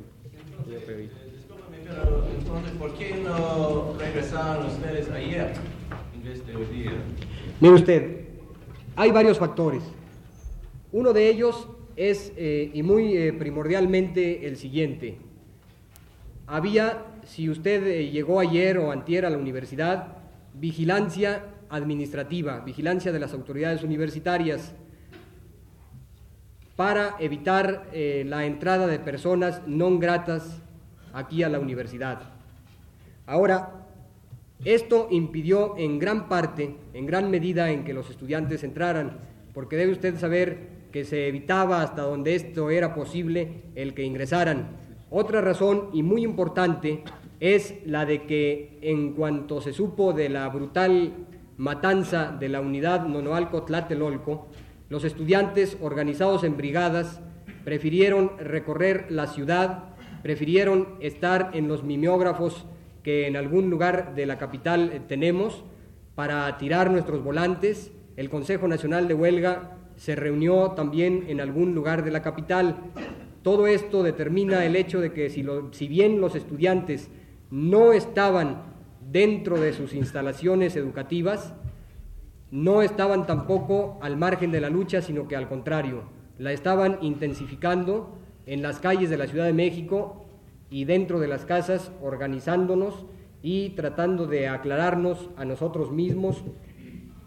señor. 0.67 1.11
Pero 1.85 2.25
entonces, 2.39 2.73
¿por 2.79 2.95
qué 2.95 3.17
no 3.23 3.95
regresaron 3.99 4.67
ustedes 4.67 5.11
ayer 5.11 5.53
en 6.15 6.23
vez 6.23 6.47
de 6.47 6.57
hoy 6.57 6.65
día? 6.67 6.93
Mire 7.61 7.75
usted, 7.75 8.24
hay 8.97 9.11
varios 9.11 9.39
factores. 9.39 9.83
Uno 10.93 11.13
de 11.13 11.29
ellos 11.29 11.69
es, 11.97 12.33
eh, 12.37 12.71
y 12.73 12.83
muy 12.83 13.17
eh, 13.17 13.33
primordialmente, 13.33 14.47
el 14.47 14.57
siguiente. 14.57 15.19
Había, 16.47 17.05
si 17.25 17.49
usted 17.49 17.87
eh, 17.87 18.11
llegó 18.11 18.41
ayer 18.41 18.79
o 18.79 18.93
antier 18.93 19.27
a 19.27 19.31
la 19.31 19.39
universidad, 19.39 20.19
vigilancia 20.55 21.47
administrativa, 21.71 22.61
vigilancia 22.61 23.11
de 23.11 23.19
las 23.19 23.33
autoridades 23.33 23.83
universitarias 23.83 24.73
para 26.77 27.17
evitar 27.21 27.89
la 27.93 28.47
entrada 28.47 28.89
de 28.89 28.99
personas 28.99 29.63
no 29.67 29.97
gratas 29.99 30.61
aquí 31.13 31.45
a 31.45 31.49
la 31.49 31.61
universidad. 31.61 32.21
Ahora, 33.27 33.84
esto 34.65 35.09
impidió 35.11 35.77
en 35.77 35.99
gran 35.99 36.29
parte, 36.29 36.77
en 36.93 37.07
gran 37.07 37.31
medida, 37.31 37.71
en 37.71 37.85
que 37.85 37.93
los 37.93 38.11
estudiantes 38.11 38.65
entraran, 38.65 39.19
porque 39.53 39.77
debe 39.77 39.93
usted 39.93 40.19
saber 40.19 40.75
que 40.93 41.05
se 41.05 41.29
evitaba 41.29 41.83
hasta 41.83 42.03
donde 42.03 42.35
esto 42.35 42.71
era 42.71 42.95
posible 42.95 43.63
el 43.75 43.95
que 43.95 44.05
ingresaran. 44.05 44.77
Otra 45.11 45.41
razón 45.41 45.91
y 45.93 46.03
muy 46.03 46.25
importante 46.25 47.03
es 47.41 47.75
la 47.85 48.07
de 48.07 48.23
que 48.23 48.79
en 48.81 49.13
cuanto 49.13 49.61
se 49.61 49.73
supo 49.73 50.13
de 50.13 50.29
la 50.29 50.49
brutal 50.49 51.13
matanza 51.57 52.37
de 52.39 52.49
la 52.49 52.61
unidad 52.61 53.07
Nonoalco 53.07 53.65
Tlatelolco, 53.65 54.49
los 54.89 55.05
estudiantes 55.05 55.77
organizados 55.81 56.45
en 56.45 56.57
brigadas 56.57 57.21
prefirieron 57.65 58.33
recorrer 58.39 59.07
la 59.11 59.27
ciudad 59.27 59.95
prefirieron 60.25 60.97
estar 61.01 61.51
en 61.53 61.69
los 61.69 61.85
mimeógrafos 61.85 62.65
que 63.05 63.29
en 63.29 63.37
algún 63.37 63.71
lugar 63.71 64.17
de 64.17 64.27
la 64.27 64.39
capital 64.39 64.91
eh, 64.93 65.01
tenemos 65.07 65.63
para 66.17 66.57
tirar 66.59 66.91
nuestros 66.91 67.23
volantes. 67.23 67.93
El 68.17 68.31
Consejo 68.31 68.67
Nacional 68.67 69.07
de 69.07 69.15
Huelga 69.15 69.77
se 69.97 70.17
reunió 70.17 70.73
también 70.73 71.27
en 71.29 71.41
algún 71.41 71.75
lugar 71.75 72.03
de 72.03 72.11
la 72.11 72.23
capital. 72.23 72.77
Todo 73.43 73.67
esto 73.67 74.03
determina 74.03 74.65
el 74.65 74.75
hecho 74.75 75.01
de 75.01 75.13
que 75.13 75.29
si, 75.29 75.47
si 75.73 75.87
bien 75.87 76.21
los 76.21 76.35
estudiantes 76.35 77.11
no 77.51 77.93
estaban 77.93 78.63
dentro 79.13 79.61
de 79.61 79.75
sus 79.75 79.93
instalaciones 79.93 80.75
educativas, 80.75 81.53
no 82.51 82.83
estaban 82.83 83.27
tampoco 83.27 83.99
al 84.01 84.17
margen 84.17 84.51
de 84.51 84.61
la 84.61 84.71
lucha, 84.71 85.03
sino 85.03 85.29
que 85.29 85.37
al 85.37 85.49
contrario, 85.49 86.05
la 86.39 86.53
estaban 86.53 86.99
intensificando 87.03 88.17
en 88.47 88.63
las 88.63 88.79
calles 88.79 89.11
de 89.11 89.19
la 89.19 89.27
Ciudad 89.27 89.45
de 89.45 89.53
México 89.53 90.24
y 90.71 90.85
dentro 90.85 91.21
de 91.21 91.29
las 91.29 91.45
casas, 91.45 91.93
organizándonos 92.03 93.07
y 93.43 93.71
tratando 93.71 94.27
de 94.27 94.49
aclararnos 94.49 95.31
a 95.37 95.45
nosotros 95.45 95.93
mismos 95.93 96.43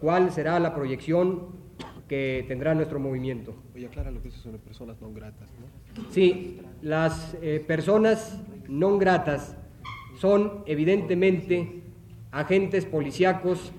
cuál 0.00 0.30
será 0.32 0.58
la 0.58 0.74
proyección 0.74 1.58
que 2.08 2.44
tendrá 2.48 2.74
nuestro 2.74 2.98
movimiento. 2.98 3.54
Oye, 3.74 3.86
aclara 3.86 4.10
lo 4.10 4.22
que 4.22 4.30
son 4.30 4.58
personas 4.58 5.00
no 5.00 5.12
gratas, 5.12 5.48
¿no? 5.60 6.10
Sí, 6.10 6.60
las 6.82 7.36
eh, 7.42 7.62
personas 7.64 8.42
no 8.68 8.98
gratas 8.98 9.56
son 10.18 10.64
evidentemente 10.66 11.82
agentes 12.32 12.86
policíacos 12.86 13.72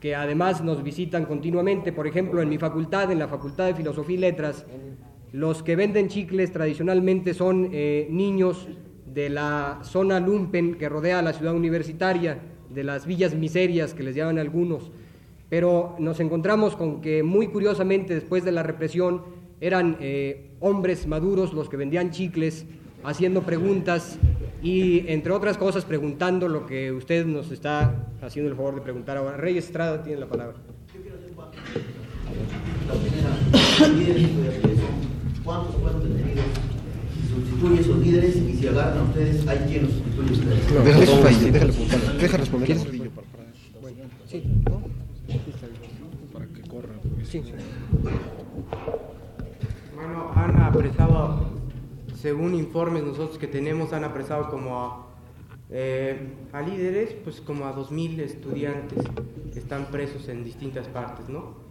que 0.00 0.14
además 0.14 0.62
nos 0.62 0.82
visitan 0.82 1.24
continuamente. 1.24 1.92
Por 1.92 2.06
ejemplo, 2.06 2.42
en 2.42 2.48
mi 2.48 2.58
facultad, 2.58 3.10
en 3.10 3.18
la 3.18 3.28
Facultad 3.28 3.66
de 3.66 3.74
Filosofía 3.74 4.16
y 4.16 4.20
Letras, 4.20 4.66
los 5.32 5.62
que 5.62 5.76
venden 5.76 6.08
chicles 6.08 6.52
tradicionalmente 6.52 7.34
son 7.34 7.70
eh, 7.72 8.06
niños 8.10 8.68
de 9.16 9.28
la 9.30 9.80
zona 9.82 10.20
lumpen 10.20 10.74
que 10.74 10.90
rodea 10.90 11.22
la 11.22 11.32
ciudad 11.32 11.54
universitaria, 11.54 12.38
de 12.68 12.84
las 12.84 13.06
villas 13.06 13.34
miserias 13.34 13.94
que 13.94 14.02
les 14.02 14.14
llaman 14.14 14.38
algunos. 14.38 14.90
Pero 15.48 15.96
nos 15.98 16.20
encontramos 16.20 16.76
con 16.76 17.00
que 17.00 17.22
muy 17.22 17.48
curiosamente 17.48 18.14
después 18.14 18.44
de 18.44 18.52
la 18.52 18.62
represión 18.62 19.22
eran 19.58 19.96
eh, 20.00 20.50
hombres 20.60 21.06
maduros 21.06 21.54
los 21.54 21.70
que 21.70 21.78
vendían 21.78 22.10
chicles, 22.10 22.66
haciendo 23.04 23.40
preguntas 23.40 24.18
y 24.62 25.10
entre 25.10 25.32
otras 25.32 25.56
cosas 25.56 25.86
preguntando 25.86 26.46
lo 26.46 26.66
que 26.66 26.92
usted 26.92 27.24
nos 27.24 27.50
está 27.50 28.08
haciendo 28.20 28.50
el 28.50 28.56
favor 28.56 28.74
de 28.74 28.82
preguntar 28.82 29.16
ahora. 29.16 29.38
Rey 29.38 29.56
Estrada 29.56 30.02
tiene 30.02 30.20
la 30.20 30.26
palabra. 30.26 30.56
cuántos 35.42 35.74
fueron 35.76 36.25
sustituye 37.56 37.80
esos 37.80 37.98
líderes 37.98 38.36
y 38.36 38.54
si 38.54 38.68
agarran 38.68 38.98
a 38.98 39.02
ustedes, 39.02 39.46
hay 39.46 39.58
quien 39.58 39.84
los 39.84 39.92
sustituye 39.92 40.28
a 40.28 40.32
ustedes. 40.32 40.72
No, 40.72 40.80
déjalo, 40.82 41.26
ahí, 41.26 41.50
déjalo, 41.50 41.72
deja 42.20 42.36
responder. 42.36 42.66
¿Quieres? 42.66 42.84
Para, 43.10 43.26
bueno, 43.80 43.96
sí, 44.26 44.42
¿no? 44.68 44.82
Para 46.32 46.46
que 46.46 46.60
corra. 46.62 46.94
Sí, 47.24 47.42
sí. 47.44 47.52
Bueno, 49.94 50.32
han 50.34 50.60
apresado, 50.60 51.50
según 52.20 52.54
informes 52.54 53.02
nosotros 53.04 53.38
que 53.38 53.46
tenemos, 53.46 53.92
han 53.92 54.04
apresado 54.04 54.50
como 54.50 54.78
a, 54.78 55.06
eh, 55.70 56.28
a 56.52 56.60
líderes, 56.60 57.14
pues 57.24 57.40
como 57.40 57.64
a 57.66 57.74
2.000 57.74 58.20
estudiantes 58.20 59.02
que 59.52 59.58
están 59.58 59.86
presos 59.86 60.28
en 60.28 60.44
distintas 60.44 60.86
partes, 60.88 61.28
¿no? 61.28 61.66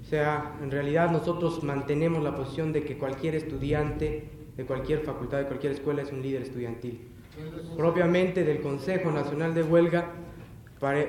O 0.00 0.10
sea, 0.10 0.56
en 0.62 0.70
realidad 0.70 1.10
nosotros 1.10 1.62
mantenemos 1.62 2.22
la 2.22 2.34
posición 2.34 2.72
de 2.72 2.82
que 2.82 2.96
cualquier 2.96 3.34
estudiante 3.34 4.37
de 4.58 4.66
cualquier 4.66 5.00
facultad, 5.00 5.38
de 5.38 5.46
cualquier 5.46 5.72
escuela 5.72 6.02
es 6.02 6.12
un 6.12 6.20
líder 6.20 6.42
estudiantil. 6.42 7.00
Propiamente 7.76 8.44
del 8.44 8.60
Consejo 8.60 9.10
Nacional 9.12 9.54
de 9.54 9.62
Huelga 9.62 10.12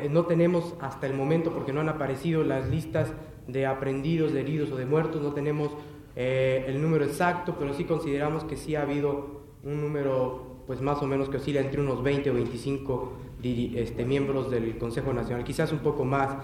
no 0.09 0.25
tenemos 0.25 0.75
hasta 0.79 1.07
el 1.07 1.15
momento, 1.15 1.51
porque 1.51 1.73
no 1.73 1.81
han 1.81 1.89
aparecido 1.89 2.43
las 2.43 2.69
listas 2.69 3.11
de 3.47 3.65
aprendidos, 3.65 4.31
de 4.31 4.41
heridos 4.41 4.71
o 4.71 4.77
de 4.77 4.85
muertos, 4.85 5.21
no 5.21 5.33
tenemos 5.33 5.71
eh, 6.15 6.65
el 6.67 6.81
número 6.81 7.03
exacto, 7.03 7.55
pero 7.59 7.73
sí 7.73 7.85
consideramos 7.85 8.43
que 8.43 8.55
sí 8.55 8.75
ha 8.75 8.83
habido 8.83 9.41
un 9.63 9.81
número 9.81 10.63
pues 10.67 10.81
más 10.81 11.01
o 11.01 11.07
menos 11.07 11.29
que 11.29 11.37
oscila 11.37 11.59
entre 11.59 11.81
unos 11.81 12.03
20 12.03 12.29
o 12.29 12.33
25 12.35 13.13
este, 13.43 14.05
miembros 14.05 14.51
del 14.51 14.77
Consejo 14.77 15.11
Nacional, 15.11 15.43
quizás 15.43 15.71
un 15.71 15.79
poco 15.79 16.05
más, 16.05 16.37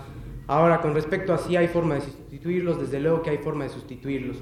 Ahora, 0.47 0.79
con 0.79 0.93
respecto 0.93 1.33
a 1.33 1.39
si 1.39 1.55
hay 1.55 1.67
forma 1.67 1.95
de 1.95 2.01
sustituirlos, 2.01 2.79
desde 2.79 2.99
luego 2.99 3.23
que 3.23 3.31
hay 3.31 3.39
forma 3.39 3.63
de 3.63 3.71
sustituirlos. 3.71 4.37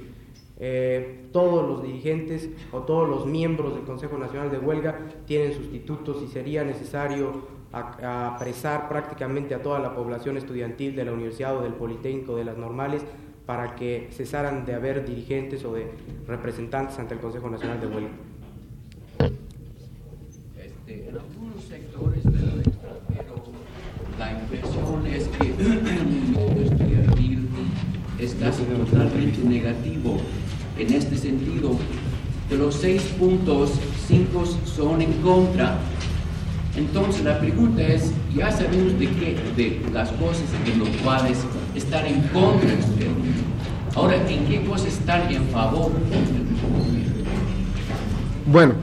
Eh, 0.65 1.25
todos 1.33 1.67
los 1.67 1.83
dirigentes 1.83 2.47
o 2.71 2.83
todos 2.83 3.09
los 3.09 3.25
miembros 3.25 3.75
del 3.75 3.83
Consejo 3.83 4.17
Nacional 4.17 4.49
de 4.49 4.59
Huelga 4.59 4.97
tienen 5.25 5.53
sustitutos 5.53 6.23
y 6.23 6.27
sería 6.29 6.63
necesario 6.63 7.41
apresar 7.73 8.87
prácticamente 8.87 9.55
a 9.55 9.61
toda 9.61 9.79
la 9.79 9.93
población 9.93 10.37
estudiantil 10.37 10.95
de 10.95 11.03
la 11.03 11.11
Universidad 11.11 11.57
o 11.57 11.63
del 11.63 11.73
Politécnico 11.73 12.37
de 12.37 12.45
las 12.45 12.57
Normales 12.57 13.03
para 13.45 13.75
que 13.75 14.07
cesaran 14.13 14.65
de 14.65 14.75
haber 14.75 15.05
dirigentes 15.05 15.65
o 15.65 15.73
de 15.73 15.91
representantes 16.27 16.97
ante 16.97 17.15
el 17.15 17.19
Consejo 17.19 17.49
Nacional 17.49 17.81
de 17.81 17.87
Huelga. 17.87 18.11
Este, 20.63 21.09
en 21.09 21.17
algunos 21.17 21.61
sectores 21.61 22.23
del 22.23 22.61
extranjero, 22.61 23.35
la 24.17 24.31
impresión 24.31 25.07
es 25.07 25.27
que 25.27 25.47
el 25.59 25.83
movimiento 26.31 26.61
estudiantil 26.61 27.49
es 28.17 28.33
casi 28.35 28.63
totalmente 28.63 29.43
negativo. 29.43 30.21
En 30.77 30.91
este 30.91 31.17
sentido, 31.17 31.77
de 32.49 32.57
los 32.57 32.75
seis 32.75 33.01
puntos, 33.19 33.71
cinco 34.07 34.43
son 34.65 35.01
en 35.01 35.13
contra. 35.21 35.77
Entonces 36.75 37.23
la 37.23 37.39
pregunta 37.39 37.83
es, 37.83 38.11
ya 38.35 38.51
sabemos 38.51 38.97
de 38.97 39.07
qué, 39.07 39.37
de 39.55 39.81
las 39.93 40.11
cosas 40.13 40.45
en 40.65 40.83
las 40.83 40.89
cuales 41.03 41.45
están 41.75 42.07
en 42.07 42.21
contra 42.29 42.73
ustedes. 42.73 43.11
Ahora, 43.95 44.15
¿en 44.27 44.45
qué 44.45 44.65
cosas 44.65 44.87
están 44.87 45.31
en 45.31 45.43
favor? 45.49 45.91
Bueno, 48.47 48.73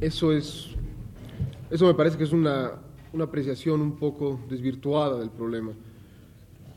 eso 0.00 0.32
es. 0.32 0.68
Eso 1.70 1.86
me 1.86 1.94
parece 1.94 2.16
que 2.16 2.24
es 2.24 2.32
una, 2.32 2.72
una 3.12 3.24
apreciación 3.24 3.82
un 3.82 3.92
poco 3.96 4.40
desvirtuada 4.48 5.18
del 5.18 5.28
problema. 5.28 5.72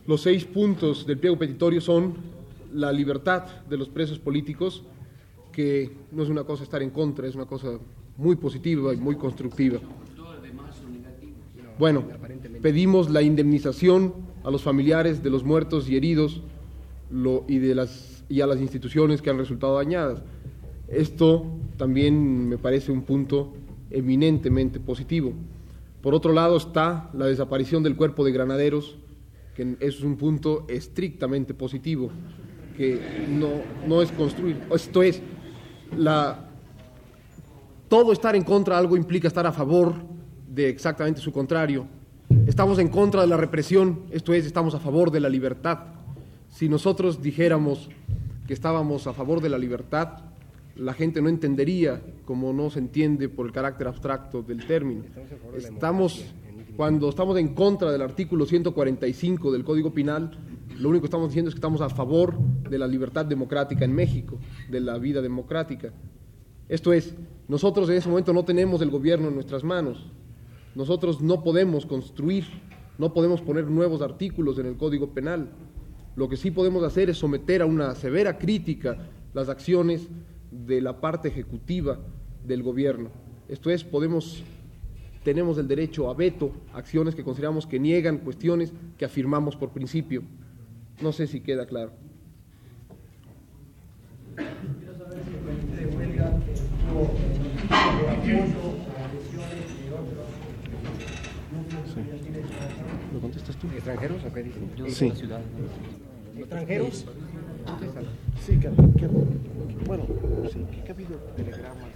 Los 0.05 0.21
seis 0.21 0.43
puntos 0.43 1.05
del 1.07 1.17
pliego 1.17 1.37
petitorio 1.37 1.79
son 1.79 2.38
la 2.73 2.91
libertad 2.91 3.63
de 3.69 3.77
los 3.77 3.89
presos 3.89 4.19
políticos, 4.19 4.83
que 5.51 5.91
no 6.11 6.23
es 6.23 6.29
una 6.29 6.43
cosa 6.43 6.63
estar 6.63 6.81
en 6.81 6.89
contra, 6.89 7.27
es 7.27 7.35
una 7.35 7.45
cosa 7.45 7.79
muy 8.17 8.35
positiva 8.35 8.93
y 8.93 8.97
muy 8.97 9.15
constructiva. 9.15 9.79
Bueno, 11.77 12.03
pedimos 12.61 13.09
la 13.09 13.21
indemnización 13.21 14.13
a 14.43 14.51
los 14.51 14.61
familiares 14.61 15.23
de 15.23 15.29
los 15.29 15.43
muertos 15.43 15.89
y 15.89 15.95
heridos 15.95 16.41
y, 17.47 17.57
de 17.57 17.75
las, 17.75 18.23
y 18.27 18.41
a 18.41 18.47
las 18.47 18.59
instituciones 18.59 19.21
que 19.21 19.29
han 19.29 19.37
resultado 19.37 19.75
dañadas. 19.75 20.21
Esto 20.89 21.45
también 21.77 22.49
me 22.49 22.57
parece 22.57 22.91
un 22.91 23.03
punto 23.03 23.53
eminentemente 23.91 24.79
positivo. 24.79 25.33
Por 26.01 26.13
otro 26.13 26.33
lado 26.33 26.57
está 26.57 27.09
la 27.13 27.25
desaparición 27.25 27.83
del 27.83 27.95
cuerpo 27.95 28.25
de 28.25 28.31
granaderos, 28.31 28.97
que 29.55 29.77
es 29.79 30.01
un 30.01 30.17
punto 30.17 30.65
estrictamente 30.69 31.53
positivo, 31.53 32.11
que 32.79 32.97
no, 33.27 33.49
no 33.85 34.01
es 34.01 34.09
construir. 34.13 34.57
Esto 34.73 35.03
es, 35.03 35.21
la, 35.97 36.47
todo 37.89 38.13
estar 38.13 38.37
en 38.37 38.43
contra 38.43 38.75
de 38.75 38.79
algo 38.79 38.95
implica 38.95 39.27
estar 39.27 39.45
a 39.45 39.51
favor 39.51 39.95
de 40.47 40.69
exactamente 40.69 41.19
su 41.19 41.33
contrario. 41.33 41.87
Estamos 42.47 42.79
en 42.79 42.87
contra 42.87 43.19
de 43.19 43.27
la 43.27 43.35
represión, 43.35 44.03
esto 44.11 44.33
es, 44.33 44.45
estamos 44.45 44.75
a 44.75 44.79
favor 44.79 45.11
de 45.11 45.19
la 45.19 45.27
libertad. 45.27 45.79
Si 46.47 46.69
nosotros 46.69 47.21
dijéramos 47.21 47.89
que 48.47 48.53
estábamos 48.53 49.07
a 49.07 49.13
favor 49.13 49.41
de 49.41 49.49
la 49.49 49.57
libertad, 49.57 50.19
la 50.77 50.93
gente 50.93 51.21
no 51.21 51.27
entendería 51.27 52.01
como 52.23 52.53
no 52.53 52.69
se 52.69 52.79
entiende 52.79 53.27
por 53.27 53.45
el 53.45 53.51
carácter 53.51 53.89
abstracto 53.89 54.41
del 54.41 54.65
término. 54.65 55.03
Estamos, 55.53 56.23
cuando 56.77 57.09
estamos 57.09 57.37
en 57.39 57.49
contra 57.53 57.91
del 57.91 58.03
artículo 58.03 58.45
145 58.45 59.51
del 59.51 59.65
Código 59.65 59.91
Penal, 59.93 60.37
lo 60.79 60.89
único 60.89 61.01
que 61.01 61.07
estamos 61.07 61.29
diciendo 61.29 61.49
es 61.49 61.55
que 61.55 61.59
estamos 61.59 61.81
a 61.81 61.89
favor 61.89 62.39
de 62.39 62.79
la 62.79 62.87
libertad 62.87 63.25
democrática 63.25 63.83
en 63.83 63.93
México, 63.93 64.37
de 64.69 64.79
la 64.79 64.97
vida 64.97 65.21
democrática. 65.21 65.91
Esto 66.69 66.93
es, 66.93 67.15
nosotros 67.47 67.89
en 67.89 67.97
ese 67.97 68.07
momento 68.07 68.31
no 68.31 68.45
tenemos 68.45 68.81
el 68.81 68.89
gobierno 68.89 69.27
en 69.27 69.35
nuestras 69.35 69.63
manos. 69.63 70.09
Nosotros 70.75 71.21
no 71.21 71.43
podemos 71.43 71.85
construir, 71.85 72.45
no 72.97 73.13
podemos 73.13 73.41
poner 73.41 73.65
nuevos 73.65 74.01
artículos 74.01 74.57
en 74.57 74.67
el 74.67 74.77
Código 74.77 75.09
Penal. 75.13 75.49
Lo 76.15 76.29
que 76.29 76.37
sí 76.37 76.49
podemos 76.49 76.83
hacer 76.83 77.09
es 77.09 77.17
someter 77.17 77.61
a 77.61 77.65
una 77.65 77.93
severa 77.95 78.37
crítica 78.37 78.97
las 79.33 79.49
acciones 79.49 80.07
de 80.51 80.79
la 80.81 81.01
parte 81.01 81.27
ejecutiva 81.27 81.99
del 82.45 82.63
gobierno. 82.63 83.09
Esto 83.49 83.69
es, 83.69 83.83
podemos, 83.83 84.43
tenemos 85.23 85.57
el 85.57 85.67
derecho 85.67 86.09
a 86.09 86.13
veto, 86.13 86.51
acciones 86.73 87.15
que 87.15 87.23
consideramos 87.23 87.67
que 87.67 87.79
niegan 87.79 88.19
cuestiones 88.19 88.71
que 88.97 89.05
afirmamos 89.05 89.57
por 89.57 89.71
principio. 89.71 90.23
No 91.01 91.11
sé 91.11 91.27
si 91.27 91.41
queda 91.41 91.65
claro. 91.65 91.91
¿Lo 103.13 103.19
contestas 103.19 103.55
tú? 103.57 103.67
¿Extranjeros 103.73 104.23
o 104.23 104.33
qué 104.33 104.43
dicen? 104.43 104.69
Sí. 104.89 105.11
¿Extranjeros? 106.37 107.05
Sí, 108.45 108.53
que, 108.59 108.69
que- 108.99 109.07
bueno, 109.87 110.03
sí, 110.51 110.59
que 110.85 110.91
ha 110.91 110.93
habido 110.95 111.15
telegramas. 111.35 111.89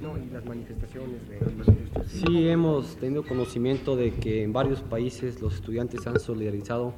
No, 0.00 0.16
y 0.18 0.30
las 0.32 0.44
manifestaciones 0.44 1.20
de... 1.28 1.38
Sí, 2.08 2.48
hemos 2.48 2.96
tenido 2.96 3.24
conocimiento 3.24 3.94
de 3.96 4.12
que 4.12 4.42
en 4.42 4.52
varios 4.52 4.80
países 4.80 5.40
los 5.40 5.54
estudiantes 5.54 6.02
se 6.02 6.08
han 6.08 6.18
solidarizado 6.20 6.94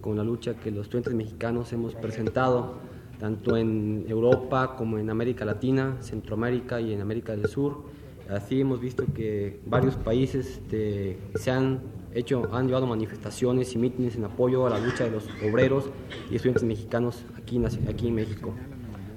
con 0.00 0.16
la 0.16 0.24
lucha 0.24 0.54
que 0.54 0.70
los 0.70 0.86
estudiantes 0.86 1.14
mexicanos 1.14 1.72
hemos 1.72 1.94
presentado, 1.94 2.74
tanto 3.18 3.56
en 3.56 4.04
Europa 4.08 4.76
como 4.76 4.98
en 4.98 5.10
América 5.10 5.44
Latina, 5.44 5.96
Centroamérica 6.00 6.80
y 6.80 6.92
en 6.92 7.00
América 7.00 7.32
del 7.32 7.46
Sur. 7.46 7.84
Así 8.30 8.60
hemos 8.60 8.80
visto 8.80 9.04
que 9.14 9.60
varios 9.66 9.96
países 9.96 10.58
este, 10.58 11.18
se 11.34 11.50
han 11.50 11.80
hecho, 12.14 12.48
han 12.52 12.66
llevado 12.66 12.86
manifestaciones 12.86 13.74
y 13.74 13.78
mítines 13.78 14.16
en 14.16 14.24
apoyo 14.24 14.66
a 14.66 14.70
la 14.70 14.78
lucha 14.78 15.04
de 15.04 15.10
los 15.10 15.26
obreros 15.42 15.88
y 16.30 16.36
estudiantes 16.36 16.64
mexicanos 16.64 17.24
aquí, 17.36 17.60
aquí 17.88 18.08
en 18.08 18.14
México. 18.14 18.52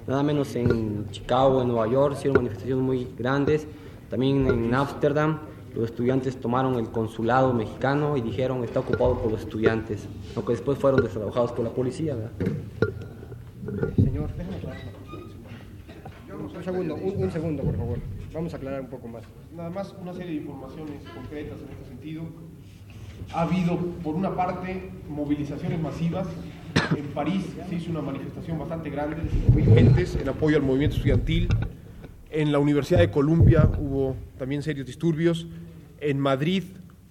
Nada 0.06 0.22
menos 0.22 0.56
en 0.56 1.08
Chicago, 1.10 1.62
en 1.62 1.68
Nueva 1.68 1.86
York, 1.86 2.14
hicieron 2.16 2.38
manifestaciones 2.38 2.84
muy 2.84 3.08
grandes. 3.16 3.66
También 4.10 4.46
en 4.46 4.74
Ámsterdam, 4.74 5.38
los 5.74 5.84
estudiantes 5.90 6.40
tomaron 6.40 6.74
el 6.74 6.90
consulado 6.90 7.52
mexicano 7.52 8.16
y 8.16 8.20
dijeron 8.20 8.64
está 8.64 8.80
ocupado 8.80 9.18
por 9.18 9.32
los 9.32 9.40
estudiantes, 9.42 10.06
aunque 10.36 10.52
después 10.52 10.78
fueron 10.78 11.02
desalojados 11.02 11.52
por 11.52 11.64
la 11.64 11.70
policía. 11.70 12.14
¿verdad? 12.14 12.32
Señor, 13.96 14.30
un 16.54 16.64
segundo, 16.64 16.94
un, 16.94 17.22
un 17.24 17.30
segundo, 17.30 17.62
por 17.62 17.76
favor. 17.76 17.98
Vamos 18.32 18.54
a 18.54 18.56
aclarar 18.56 18.80
un 18.80 18.88
poco 18.88 19.08
más. 19.08 19.24
Nada 19.54 19.70
más 19.70 19.94
una 20.00 20.12
serie 20.12 20.30
de 20.30 20.36
informaciones 20.36 21.02
concretas 21.14 21.58
en 21.60 21.68
este 21.70 21.84
sentido. 21.88 22.22
Ha 23.34 23.42
habido, 23.42 23.76
por 24.02 24.14
una 24.14 24.34
parte, 24.34 24.90
movilizaciones 25.08 25.80
masivas. 25.80 26.26
En 26.96 27.06
París 27.08 27.44
se 27.68 27.74
hizo 27.76 27.90
una 27.90 28.00
manifestación 28.00 28.58
bastante 28.58 28.90
grande 28.90 29.16
de 29.16 29.22
5.000 29.22 29.74
gentes 29.74 30.16
en 30.16 30.28
apoyo 30.28 30.56
al 30.56 30.62
movimiento 30.62 30.96
estudiantil. 30.96 31.48
En 32.30 32.50
la 32.50 32.58
Universidad 32.58 33.00
de 33.00 33.10
Columbia 33.10 33.70
hubo 33.78 34.16
también 34.38 34.62
serios 34.62 34.86
disturbios. 34.86 35.46
En 36.02 36.18
Madrid 36.18 36.64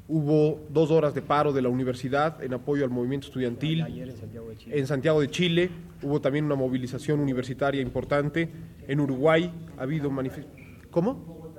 hubo 0.10 0.67
dos 0.69 0.91
horas 0.91 1.13
de 1.13 1.21
paro 1.21 1.54
de 1.54 1.62
la 1.62 1.69
universidad 1.69 2.43
en 2.43 2.54
apoyo 2.54 2.84
al 2.84 2.89
movimiento 2.89 3.27
estudiantil. 3.27 3.80
En 3.80 4.17
Santiago 4.17 4.49
de 4.49 4.58
Chile. 4.58 4.80
En 4.80 4.88
Santiago 4.88 5.21
de 5.21 5.30
Chile 5.30 5.69
hubo 6.04 6.19
también 6.19 6.43
una 6.43 6.56
movilización 6.56 7.21
universitaria 7.21 7.82
importante. 7.82 8.49
En 8.89 8.99
Uruguay 8.99 9.49
ha 9.77 9.84
habido 9.84 10.12
manifestaciones. 10.12 10.88
¿Cómo? 10.91 11.54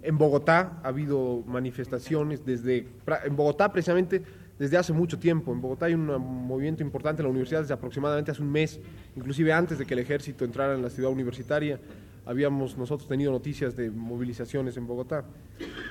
En 0.00 0.16
Bogotá 0.16 0.80
ha 0.84 0.88
habido 0.88 1.42
manifestaciones 1.44 2.46
desde, 2.46 2.86
en 3.24 3.34
Bogotá 3.34 3.72
precisamente 3.72 4.22
desde 4.60 4.76
hace 4.76 4.92
mucho 4.92 5.18
tiempo. 5.18 5.52
En 5.52 5.60
Bogotá 5.60 5.86
hay 5.86 5.94
un 5.94 6.06
movimiento 6.06 6.84
importante 6.84 7.20
en 7.20 7.24
la 7.24 7.30
universidad 7.30 7.62
desde 7.62 7.74
aproximadamente 7.74 8.30
hace 8.30 8.42
un 8.42 8.52
mes, 8.52 8.78
inclusive 9.16 9.52
antes 9.52 9.76
de 9.76 9.86
que 9.86 9.94
el 9.94 10.00
ejército 10.00 10.44
entrara 10.44 10.76
en 10.76 10.82
la 10.82 10.90
ciudad 10.90 11.10
universitaria. 11.10 11.80
Habíamos 12.28 12.76
nosotros 12.76 13.08
tenido 13.08 13.32
noticias 13.32 13.74
de 13.74 13.90
movilizaciones 13.90 14.76
en 14.76 14.86
Bogotá. 14.86 15.24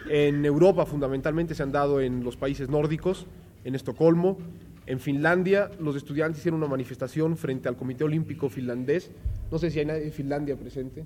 En 0.07 0.45
Europa 0.45 0.85
fundamentalmente 0.85 1.55
se 1.55 1.63
han 1.63 1.71
dado 1.71 1.99
en 1.99 2.23
los 2.23 2.37
países 2.37 2.69
nórdicos, 2.69 3.25
en 3.63 3.73
Estocolmo, 3.73 4.37
en 4.85 4.99
Finlandia 4.99 5.71
los 5.79 5.95
estudiantes 5.95 6.37
hicieron 6.37 6.59
una 6.59 6.69
manifestación 6.69 7.37
frente 7.37 7.67
al 7.67 7.75
Comité 7.75 8.03
Olímpico 8.03 8.49
Finlandés. 8.49 9.09
No 9.51 9.57
sé 9.57 9.71
si 9.71 9.79
hay 9.79 9.87
nadie 9.87 10.01
de 10.01 10.11
Finlandia 10.11 10.55
presente. 10.55 11.05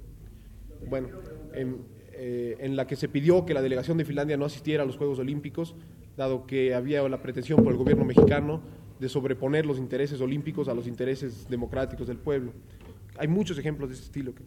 Bueno, 0.89 1.07
en, 1.53 1.77
eh, 2.11 2.57
en 2.59 2.75
la 2.75 2.85
que 2.85 2.97
se 2.97 3.07
pidió 3.07 3.45
que 3.45 3.53
la 3.53 3.61
delegación 3.61 3.97
de 3.97 4.03
Finlandia 4.03 4.35
no 4.35 4.43
asistiera 4.43 4.83
a 4.83 4.85
los 4.85 4.97
Juegos 4.97 5.17
Olímpicos, 5.19 5.75
dado 6.17 6.45
que 6.45 6.75
había 6.75 7.07
la 7.07 7.21
pretensión 7.21 7.63
por 7.63 7.71
el 7.71 7.77
gobierno 7.77 8.03
mexicano 8.03 8.59
de 8.99 9.07
sobreponer 9.07 9.65
los 9.65 9.77
intereses 9.77 10.19
olímpicos 10.19 10.67
a 10.67 10.73
los 10.73 10.87
intereses 10.87 11.47
democráticos 11.49 12.09
del 12.09 12.17
pueblo. 12.17 12.51
Hay 13.17 13.29
muchos 13.29 13.57
ejemplos 13.57 13.89
de 13.89 13.95
ese 13.95 14.03
estilo. 14.03 14.35
que- 14.35 14.43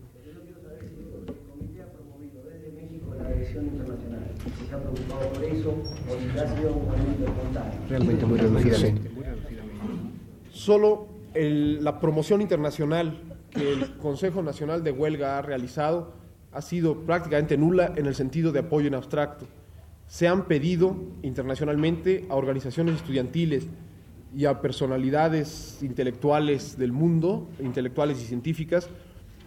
la 3.24 3.30
agresión 3.30 3.64
internacional. 3.66 4.20
¿Se 4.68 4.74
ha 4.74 4.78
preocupado 4.78 5.32
por 5.32 5.44
eso 5.44 5.70
o 5.70 6.32
si 6.32 6.38
ha 6.38 6.56
sido 6.56 6.72
un 6.74 6.86
movimiento 6.88 7.24
espontáneo? 7.24 7.72
Realmente 7.88 8.26
muy 8.26 8.38
reducidamente. 8.38 9.10
Solo 10.52 11.06
el- 11.34 11.82
la 11.82 11.98
promoción 12.00 12.40
internacional 12.42 13.18
que 13.50 13.72
el 13.72 13.96
Consejo 13.96 14.42
Nacional 14.42 14.82
de 14.84 14.90
Huelga 14.92 15.38
ha 15.38 15.42
realizado 15.42 16.12
ha 16.52 16.60
sido 16.62 17.00
prácticamente 17.00 17.56
nula 17.56 17.92
en 17.96 18.06
el 18.06 18.14
sentido 18.14 18.52
de 18.52 18.60
apoyo 18.60 18.86
en 18.86 18.94
abstracto. 18.94 19.46
Se 20.06 20.28
han 20.28 20.44
pedido 20.46 20.96
internacionalmente 21.22 22.26
a 22.28 22.34
organizaciones 22.36 22.96
estudiantiles 22.96 23.66
y 24.36 24.44
a 24.44 24.60
personalidades 24.60 25.78
intelectuales 25.82 26.76
del 26.78 26.92
mundo, 26.92 27.48
intelectuales 27.60 28.20
y 28.22 28.26
científicas, 28.26 28.88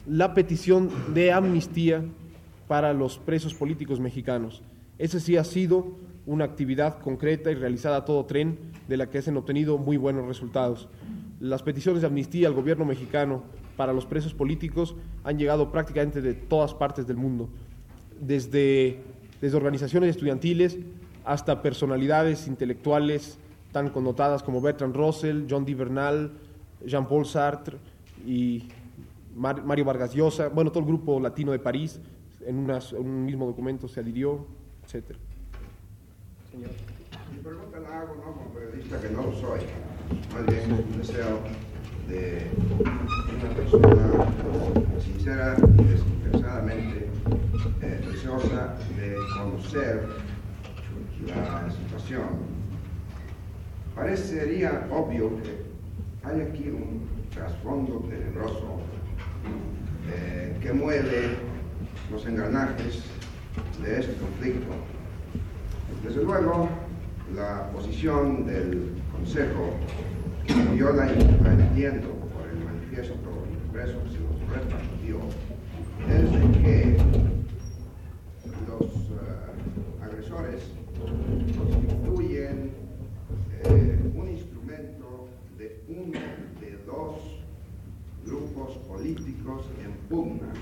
la 0.06 0.34
petición 0.34 0.90
de 1.14 1.32
amnistía 1.32 2.04
para 2.68 2.94
los 2.94 3.18
presos 3.18 3.54
políticos 3.54 4.00
mexicanos. 4.00 4.62
Esa 4.98 5.20
sí 5.20 5.38
ha 5.38 5.44
sido 5.44 5.96
una 6.26 6.46
actividad 6.46 7.00
concreta 7.00 7.52
y 7.52 7.56
realizada 7.56 7.98
a 7.98 8.06
todo 8.06 8.26
tren 8.26 8.58
de 8.88 8.98
la 8.98 9.10
que 9.10 9.22
se 9.22 9.30
han 9.30 9.38
obtenido 9.38 9.78
muy 9.78 9.98
buenos 9.98 10.28
resultados. 10.28 10.90
Las 11.40 11.64
peticiones 11.64 12.02
de 12.02 12.08
amnistía 12.08 12.48
al 12.48 12.54
gobierno 12.54 12.84
mexicano 12.84 13.44
para 13.78 13.94
los 13.94 14.06
presos 14.06 14.34
políticos 14.34 14.96
han 15.24 15.38
llegado 15.38 15.72
prácticamente 15.72 16.22
de 16.22 16.34
todas 16.34 16.74
partes 16.74 17.06
del 17.08 17.16
mundo, 17.16 17.48
desde, 18.20 19.00
desde 19.40 19.56
organizaciones 19.56 20.10
estudiantiles 20.10 20.78
hasta 21.24 21.62
personalidades 21.62 22.48
intelectuales 22.48 23.38
tan 23.72 23.90
connotadas 23.90 24.42
como 24.44 24.62
Bertrand 24.62 24.96
Russell, 24.96 25.46
John 25.50 25.64
D. 25.64 25.76
Bernal, 25.76 26.32
Jean-Paul 26.86 27.26
Sartre 27.26 27.78
y 28.26 28.64
Mar- 29.36 29.64
Mario 29.64 29.86
Vargas 29.86 30.14
Llosa, 30.16 30.48
bueno, 30.50 30.72
todo 30.72 30.80
el 30.80 30.88
grupo 30.88 31.20
latino 31.20 31.52
de 31.52 31.60
París, 31.60 32.00
en, 32.48 32.58
unas- 32.58 32.94
en 32.94 33.00
un 33.06 33.26
mismo 33.26 33.46
documento 33.46 33.88
se 33.88 34.00
adhirió, 34.00 34.46
etcétera. 34.86 35.20
Mi 36.56 37.40
pregunta 37.44 37.80
la 37.80 38.00
hago 38.02 38.16
no 38.16 38.34
como 38.34 38.50
periodista 38.54 39.00
que 39.02 39.10
no 39.10 39.24
lo 39.24 39.34
soy, 39.34 39.60
más 40.34 40.46
bien 40.48 40.72
un 40.72 40.98
deseo 40.98 41.40
de 42.08 42.48
una 43.38 43.50
persona 43.54 45.00
sincera 45.04 45.56
y 45.78 45.84
desinteresadamente 45.84 47.08
eh, 47.82 48.06
deseosa 48.10 48.78
de 48.98 49.16
conocer 49.38 50.08
la 51.28 51.70
situación. 51.70 52.58
Parecería 53.94 54.88
obvio 54.92 55.30
que 55.42 55.64
hay 56.24 56.42
aquí 56.42 56.70
un 56.70 57.08
trasfondo 57.34 58.00
tenebroso 58.10 58.80
eh, 60.10 60.58
que 60.62 60.72
mueve 60.72 61.36
los 62.12 62.26
engranajes 62.26 63.04
de 63.82 64.00
este 64.00 64.14
conflicto. 64.16 64.74
Desde 66.04 66.24
luego, 66.24 66.70
la 67.36 67.70
posición 67.72 68.46
del 68.46 68.94
Consejo, 69.12 69.74
yo 70.76 70.92
la, 70.94 71.12
entiendo 71.12 72.10
por 72.34 72.48
el 72.50 72.64
manifiesto 72.64 73.14
que 73.74 73.84
se 73.84 74.20
nos 74.20 74.40
repartió, 74.50 75.20
es 76.10 76.32
de 76.32 76.60
que 76.60 76.98
los 78.68 78.86
eh, 78.96 80.04
agresores 80.04 80.64
constituyen 81.58 82.72
eh, 83.64 84.12
un 84.16 84.30
instrumento 84.30 85.28
de 85.58 85.84
uno 85.90 86.20
de 86.60 86.78
dos 86.86 87.18
grupos 88.26 88.78
políticos 88.88 89.66
en 89.84 89.92
pugna. 90.10 90.54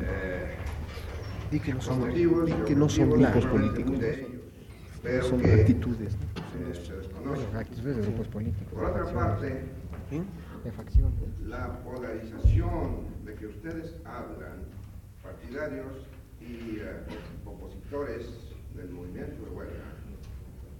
Eh, 0.00 0.56
Di 1.56 1.60
que 1.62 1.72
no 1.72 1.80
son, 1.80 2.00
motivos 2.00 2.44
di 2.44 2.52
y 2.52 2.54
que 2.66 2.74
no 2.76 2.86
son 2.86 3.12
objetivos 3.12 3.32
grupos 3.32 3.50
políticos, 3.50 3.92
no 3.96 5.22
son- 5.22 5.40
actitudes. 5.40 6.16
actitudes 7.54 7.96
de 7.96 8.02
grupos 8.02 8.28
políticos. 8.28 8.74
Por 8.74 8.84
otra 8.84 9.04
parte, 9.06 9.62
De 10.64 10.70
facciones. 10.72 11.14
la 11.46 11.78
polarización 11.80 13.06
de 13.24 13.34
que 13.36 13.46
ustedes 13.46 13.94
hablan, 14.04 14.64
partidarios 15.22 15.92
y 16.42 16.76
eh, 16.76 17.06
opositores 17.46 18.28
del 18.76 18.90
movimiento 18.90 19.42
de 19.46 19.50
huelga, 19.50 19.88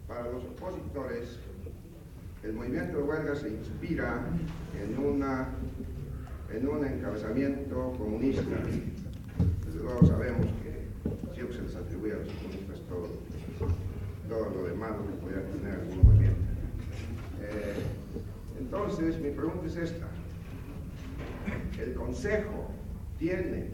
para 0.07 0.31
los 0.31 0.45
opositores, 0.45 1.39
el 2.43 2.53
movimiento 2.53 2.99
de 2.99 3.03
huelga 3.03 3.35
se 3.35 3.49
inspira 3.49 4.27
en, 4.79 4.99
una, 5.03 5.49
en 6.53 6.69
un 6.69 6.85
encabezamiento 6.85 7.93
comunista. 7.97 8.43
Desde 9.65 9.83
luego 9.83 10.07
sabemos 10.07 10.47
que 10.63 10.66
siempre 11.37 11.55
se 11.55 11.63
les 11.65 11.77
atribuye 11.77 12.15
a 12.15 12.17
los 12.17 12.33
comunistas 12.33 12.81
todo, 12.89 13.09
todo 14.27 14.51
lo 14.57 14.69
demás 14.69 14.93
que 14.93 15.23
pudiera 15.23 15.43
tener 15.43 15.81
algún 15.81 16.07
movimiento. 16.07 16.41
Eh, 17.43 17.75
entonces, 18.59 19.21
mi 19.21 19.31
pregunta 19.31 19.67
es 19.67 19.77
esta. 19.77 20.07
¿El 21.79 21.93
Consejo 21.93 22.71
tiene 23.19 23.67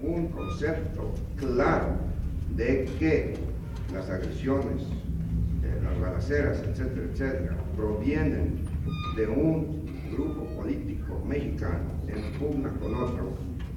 un 0.00 0.28
concepto 0.28 1.12
claro 1.36 1.98
de 2.56 2.86
que 2.98 3.34
las 3.92 4.08
agresiones, 4.08 4.82
eh, 5.62 5.78
las 5.84 6.00
balaceras, 6.00 6.58
etcétera, 6.60 7.06
etcétera, 7.12 7.56
provienen 7.76 8.60
de 9.14 9.28
un 9.28 9.75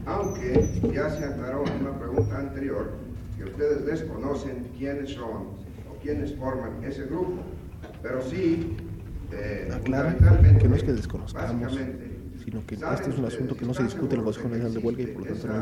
aunque 0.10 0.68
ya 0.94 1.10
se 1.10 1.24
aclaró 1.24 1.64
en 1.68 1.82
una 1.82 1.98
pregunta 2.00 2.40
anterior 2.40 2.94
que 3.38 3.44
ustedes 3.44 3.86
desconocen 3.86 4.68
quiénes 4.78 5.12
son 5.12 5.54
o 5.90 6.02
quiénes 6.02 6.36
forman 6.36 6.84
ese 6.84 7.06
grupo, 7.06 7.36
pero 8.02 8.22
sí 8.22 8.76
eh, 9.32 9.70
Aclara 9.72 10.12
fundamentalmente, 10.12 10.62
que 10.62 10.68
no 10.68 10.76
es 10.76 10.84
que 10.84 10.94
desconozcamos, 10.94 11.62
básicamente, 11.62 12.20
sino 12.44 12.66
que 12.66 12.76
este 12.76 13.10
es 13.12 13.18
un 13.18 13.26
asunto 13.26 13.56
que 13.56 13.66
no 13.66 13.74
se 13.74 13.84
discute 13.84 14.16
en 14.16 14.22
el 14.22 14.28
¿están 14.28 14.50
Consejo 14.50 14.50
Nacional 14.50 14.74
de 14.74 14.80
Huelga 14.80 15.04
y 15.04 15.08
por 15.08 15.22
lo 15.22 15.34
tanto 15.34 15.48
no 15.48 15.54
hay 15.54 15.60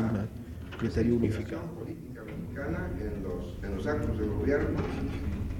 un 0.72 0.78
criterio 0.78 1.16
unificado. 1.16 1.62
en 1.86 3.22
los, 3.22 3.58
en 3.62 3.76
los 3.76 3.86
actos 3.86 4.18
del 4.18 4.30
gobierno. 4.30 4.78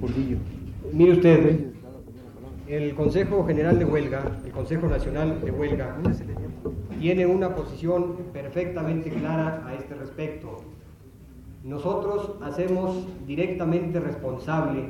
Portillo. 0.01 0.39
Mire 0.93 1.13
usted, 1.13 1.61
el 2.67 2.95
Consejo 2.95 3.47
General 3.47 3.79
de 3.79 3.85
Huelga, 3.85 4.41
el 4.45 4.53
Consejo 4.53 4.89
Nacional 4.89 5.41
de 5.45 5.51
Huelga, 5.51 5.97
tiene 7.01 7.27
una 7.27 7.55
posición 7.55 8.17
perfectamente 8.33 9.11
clara 9.11 9.65
a 9.67 9.75
este 9.75 9.95
respecto. 9.95 10.59
Nosotros 11.65 12.33
hacemos 12.43 13.07
directamente 13.27 14.01
responsable 14.01 14.85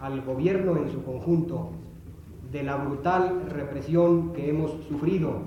al 0.00 0.22
gobierno 0.22 0.76
en 0.76 0.90
su 0.90 1.02
conjunto 1.04 1.70
de 2.50 2.62
la 2.62 2.76
brutal 2.76 3.46
represión 3.48 4.32
que 4.32 4.50
hemos 4.50 4.72
sufrido. 4.88 5.42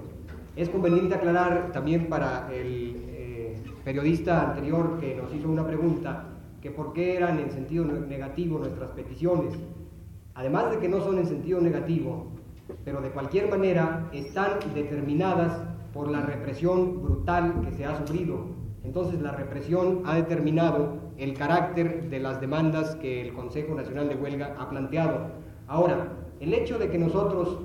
Es 0.55 0.69
conveniente 0.69 1.15
aclarar 1.15 1.71
también 1.71 2.07
para 2.07 2.49
el 2.53 2.95
eh, 3.07 3.55
periodista 3.83 4.49
anterior 4.49 4.99
que 4.99 5.15
nos 5.15 5.33
hizo 5.33 5.49
una 5.49 5.65
pregunta 5.65 6.29
que 6.61 6.71
por 6.71 6.93
qué 6.93 7.17
eran 7.17 7.39
en 7.39 7.51
sentido 7.51 7.83
negativo 7.83 8.59
nuestras 8.59 8.91
peticiones. 8.91 9.53
Además 10.35 10.71
de 10.71 10.77
que 10.77 10.87
no 10.87 11.01
son 11.01 11.17
en 11.17 11.25
sentido 11.25 11.59
negativo, 11.59 12.27
pero 12.83 13.01
de 13.01 13.09
cualquier 13.09 13.49
manera 13.49 14.09
están 14.13 14.59
determinadas 14.73 15.61
por 15.93 16.09
la 16.09 16.21
represión 16.21 17.03
brutal 17.03 17.61
que 17.61 17.71
se 17.71 17.85
ha 17.85 17.97
sufrido. 17.97 18.47
Entonces 18.83 19.21
la 19.21 19.31
represión 19.31 20.01
ha 20.05 20.15
determinado 20.15 20.97
el 21.17 21.33
carácter 21.35 22.09
de 22.09 22.19
las 22.19 22.41
demandas 22.41 22.95
que 22.95 23.21
el 23.21 23.33
Consejo 23.33 23.75
Nacional 23.75 24.09
de 24.09 24.15
Huelga 24.15 24.55
ha 24.59 24.69
planteado. 24.69 25.27
Ahora, 25.67 26.11
el 26.39 26.53
hecho 26.53 26.77
de 26.79 26.89
que 26.89 26.97
nosotros 26.97 27.59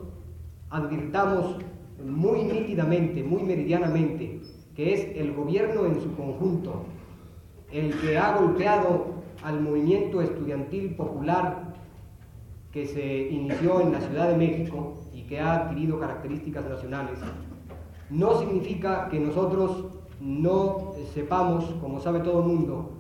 advirtamos 0.71 1.57
muy 2.05 2.45
nítidamente, 2.45 3.25
muy 3.25 3.43
meridianamente, 3.43 4.41
que 4.77 4.95
es 4.95 5.17
el 5.17 5.35
gobierno 5.35 5.87
en 5.87 6.01
su 6.01 6.15
conjunto 6.15 6.85
el 7.73 7.99
que 8.01 8.17
ha 8.17 8.39
golpeado 8.39 9.19
al 9.43 9.61
movimiento 9.61 10.23
estudiantil 10.23 10.95
popular 10.95 11.68
que 12.73 12.87
se 12.87 13.29
inició 13.29 13.81
en 13.81 13.93
la 13.93 14.01
Ciudad 14.01 14.29
de 14.29 14.37
México 14.37 14.99
y 15.13 15.23
que 15.23 15.41
ha 15.41 15.55
adquirido 15.55 15.99
características 15.99 16.69
nacionales, 16.69 17.19
no 18.11 18.39
significa 18.39 19.09
que 19.11 19.21
nosotros 19.21 19.87
no 20.21 20.93
sepamos, 21.15 21.65
como 21.81 22.01
sabe 22.01 22.21
todo 22.21 22.41
el 22.41 22.49
mundo, 22.49 22.91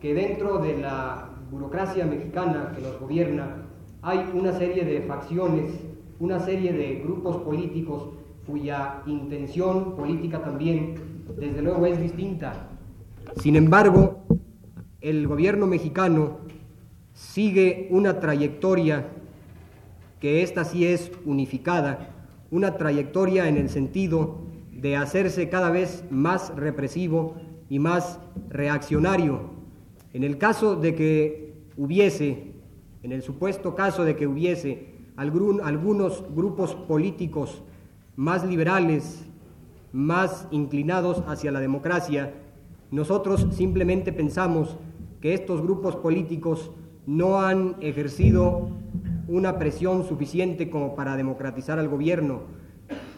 que 0.00 0.14
dentro 0.14 0.58
de 0.58 0.78
la 0.78 1.30
burocracia 1.50 2.04
mexicana 2.04 2.72
que 2.74 2.82
nos 2.82 3.00
gobierna 3.00 3.64
hay 4.02 4.30
una 4.34 4.52
serie 4.52 4.84
de 4.84 5.02
facciones, 5.02 5.72
una 6.20 6.38
serie 6.38 6.72
de 6.72 6.96
grupos 6.96 7.36
políticos 7.38 8.10
cuya 8.46 9.02
intención 9.06 9.96
política 9.96 10.40
también, 10.40 10.94
desde 11.38 11.62
luego, 11.62 11.84
es 11.86 12.00
distinta. 12.00 12.68
Sin 13.36 13.56
embargo, 13.56 14.24
el 15.00 15.26
gobierno 15.26 15.66
mexicano 15.66 16.38
sigue 17.18 17.88
una 17.90 18.20
trayectoria 18.20 19.08
que 20.20 20.42
esta 20.42 20.64
sí 20.64 20.86
es 20.86 21.10
unificada, 21.24 22.14
una 22.52 22.76
trayectoria 22.76 23.48
en 23.48 23.56
el 23.56 23.68
sentido 23.68 24.38
de 24.72 24.96
hacerse 24.96 25.48
cada 25.48 25.70
vez 25.70 26.04
más 26.10 26.54
represivo 26.54 27.34
y 27.68 27.80
más 27.80 28.20
reaccionario. 28.48 29.50
En 30.12 30.22
el 30.22 30.38
caso 30.38 30.76
de 30.76 30.94
que 30.94 31.54
hubiese, 31.76 32.52
en 33.02 33.10
el 33.10 33.22
supuesto 33.22 33.74
caso 33.74 34.04
de 34.04 34.14
que 34.14 34.28
hubiese 34.28 34.94
algunos 35.16 36.24
grupos 36.34 36.76
políticos 36.76 37.62
más 38.14 38.44
liberales, 38.44 39.24
más 39.92 40.46
inclinados 40.52 41.24
hacia 41.26 41.50
la 41.50 41.58
democracia, 41.58 42.32
nosotros 42.92 43.48
simplemente 43.50 44.12
pensamos 44.12 44.76
que 45.20 45.34
estos 45.34 45.60
grupos 45.60 45.96
políticos 45.96 46.70
no 47.08 47.40
han 47.40 47.76
ejercido 47.80 48.68
una 49.28 49.58
presión 49.58 50.04
suficiente 50.04 50.68
como 50.68 50.94
para 50.94 51.16
democratizar 51.16 51.78
al 51.78 51.88
gobierno. 51.88 52.42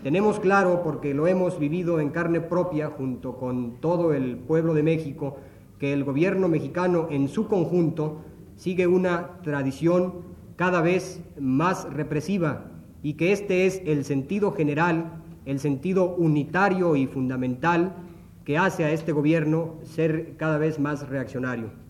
Tenemos 0.05 0.39
claro, 0.39 0.83
porque 0.85 1.13
lo 1.13 1.27
hemos 1.27 1.59
vivido 1.59 1.99
en 1.99 2.11
carne 2.11 2.41
propia 2.41 2.91
junto 2.91 3.37
con 3.37 3.81
todo 3.81 4.13
el 4.13 4.37
pueblo 4.37 4.75
de 4.75 4.85
México, 4.85 5.39
que 5.81 5.93
el 5.93 6.05
gobierno 6.05 6.47
mexicano 6.47 7.09
en 7.11 7.27
su 7.27 7.49
conjunto 7.49 8.21
sigue 8.55 8.87
una 8.87 9.41
tradición 9.43 10.23
cada 10.55 10.83
vez 10.83 11.21
más 11.41 11.93
represiva 11.93 12.71
y 13.03 13.15
que 13.15 13.33
este 13.33 13.67
es 13.67 13.83
el 13.87 14.05
sentido 14.05 14.53
general, 14.53 15.21
el 15.47 15.59
sentido 15.59 16.15
unitario 16.15 16.95
y 16.95 17.09
fundamental 17.09 17.97
que 18.45 18.57
hace 18.57 18.85
a 18.85 18.93
este 18.93 19.11
gobierno 19.11 19.79
ser 19.83 20.37
cada 20.37 20.59
vez 20.59 20.79
más 20.79 21.09
reaccionario. 21.09 21.90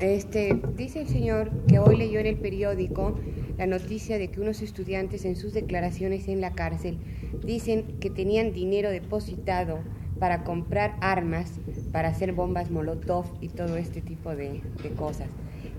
este, 0.00 0.60
dice 0.76 1.00
el 1.00 1.08
señor 1.08 1.50
que 1.66 1.78
hoy 1.78 1.96
leyó 1.96 2.20
en 2.20 2.26
el 2.26 2.36
periódico 2.36 3.18
la 3.56 3.66
noticia 3.66 4.18
de 4.18 4.28
que 4.28 4.40
unos 4.40 4.62
estudiantes 4.62 5.24
en 5.24 5.36
sus 5.36 5.52
declaraciones 5.52 6.28
en 6.28 6.40
la 6.40 6.52
cárcel 6.52 6.98
dicen 7.44 7.98
que 8.00 8.08
tenían 8.08 8.52
dinero 8.52 8.90
depositado 8.90 9.80
para 10.18 10.44
comprar 10.44 10.96
armas, 11.00 11.60
para 11.92 12.08
hacer 12.08 12.32
bombas 12.32 12.70
Molotov 12.70 13.26
y 13.40 13.48
todo 13.48 13.76
este 13.76 14.00
tipo 14.00 14.34
de, 14.34 14.62
de 14.82 14.90
cosas. 14.90 15.28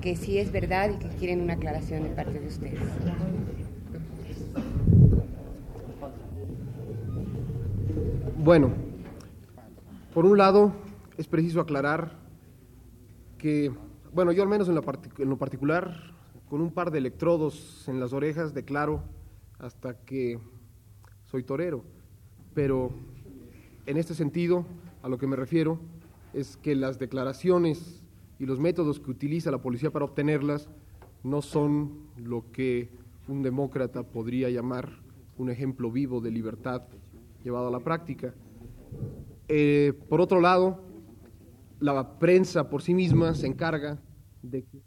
Que 0.01 0.15
sí 0.15 0.38
es 0.38 0.51
verdad 0.51 0.91
y 0.91 0.99
que 0.99 1.08
quieren 1.15 1.41
una 1.41 1.53
aclaración 1.53 2.03
de 2.03 2.10
parte 2.10 2.39
de 2.39 2.47
ustedes. 2.47 2.79
Bueno, 8.38 8.71
por 10.13 10.25
un 10.25 10.38
lado, 10.38 10.73
es 11.17 11.27
preciso 11.27 11.60
aclarar 11.60 12.13
que, 13.38 13.71
bueno, 14.13 14.32
yo 14.32 14.43
al 14.43 14.50
menos 14.50 14.67
en, 14.67 14.76
lo 14.76 15.38
particular, 15.38 16.13
con 16.50 16.62
un 16.62 16.72
par 16.72 16.91
de 16.91 16.98
electrodos 16.98 17.88
en 17.88 18.00
las 18.00 18.13
orejas, 18.13 18.54
declaro 18.54 19.04
hasta 19.60 19.93
que 20.06 20.39
soy 21.26 21.43
torero. 21.43 21.84
Pero 22.54 22.91
en 23.86 23.98
este 23.98 24.13
sentido, 24.13 24.65
a 25.04 25.10
lo 25.10 25.17
que 25.17 25.28
me 25.28 25.36
refiero 25.36 25.80
es 26.34 26.58
que 26.58 26.76
las 26.76 27.00
declaraciones 27.00 28.04
y 28.39 28.45
los 28.45 28.60
métodos 28.60 29.00
que 29.00 29.12
utiliza 29.12 29.52
la 29.52 29.62
policía 29.62 29.91
para 29.91 30.06
obtenerlas 30.06 30.69
no 31.24 31.41
son 31.41 32.08
lo 32.17 32.52
que 32.52 32.89
un 33.28 33.43
demócrata 33.43 34.04
podría 34.04 34.50
llamar 34.50 34.89
un 35.38 35.50
ejemplo 35.50 35.91
vivo 35.91 36.22
de 36.22 36.32
libertad 36.32 36.84
llevado 37.43 37.67
a 37.67 37.72
la 37.72 37.80
práctica. 37.80 38.34
Eh, 39.48 39.93
por 40.10 40.22
otro 40.22 40.41
lado, 40.41 40.88
la 41.80 42.20
prensa 42.20 42.70
por 42.70 42.82
sí 42.82 42.94
misma 42.94 43.34
se 43.36 43.48
encarga 43.48 44.00
de 44.42 44.63
que 44.63 44.82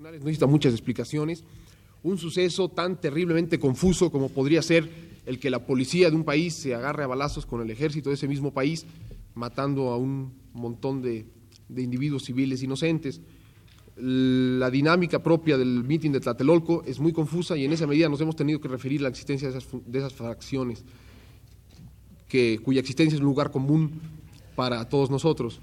necesita 0.00 0.46
muchas 0.46 0.72
explicaciones. 0.72 1.44
Un 2.02 2.18
suceso 2.18 2.68
tan 2.68 3.00
terriblemente 3.00 3.58
confuso 3.58 4.10
como 4.10 4.28
podría 4.28 4.62
ser 4.62 4.90
el 5.26 5.38
que 5.38 5.50
la 5.50 5.66
policía 5.66 6.10
de 6.10 6.16
un 6.16 6.24
país 6.24 6.54
se 6.54 6.74
agarre 6.74 7.04
a 7.04 7.06
balazos 7.06 7.46
con 7.46 7.62
el 7.62 7.70
ejército 7.70 8.10
de 8.10 8.16
ese 8.16 8.28
mismo 8.28 8.52
país, 8.52 8.84
matando 9.34 9.88
a 9.88 9.96
un 9.96 10.34
montón 10.52 11.00
de, 11.00 11.26
individuos 11.74 12.24
civiles 12.24 12.62
inocentes. 12.62 13.20
La 13.96 14.70
dinámica 14.70 15.22
propia 15.22 15.56
del 15.56 15.84
mitin 15.84 16.12
de 16.12 16.20
Tlatelolco 16.20 16.82
es 16.84 17.00
muy 17.00 17.12
confusa 17.12 17.56
y 17.56 17.64
en 17.64 17.72
esa 17.72 17.86
medida 17.86 18.08
nos 18.08 18.20
hemos 18.20 18.36
tenido 18.36 18.60
que 18.60 18.68
referir 18.68 19.00
a 19.00 19.04
la 19.04 19.08
existencia 19.08 19.50
de 19.50 19.98
esas 19.98 20.12
fracciones, 20.12 20.84
cuya 22.64 22.80
existencia 22.80 23.14
es 23.16 23.20
un 23.20 23.26
lugar 23.26 23.50
común 23.50 24.00
para 24.56 24.88
todos 24.88 25.10
nosotros. 25.10 25.60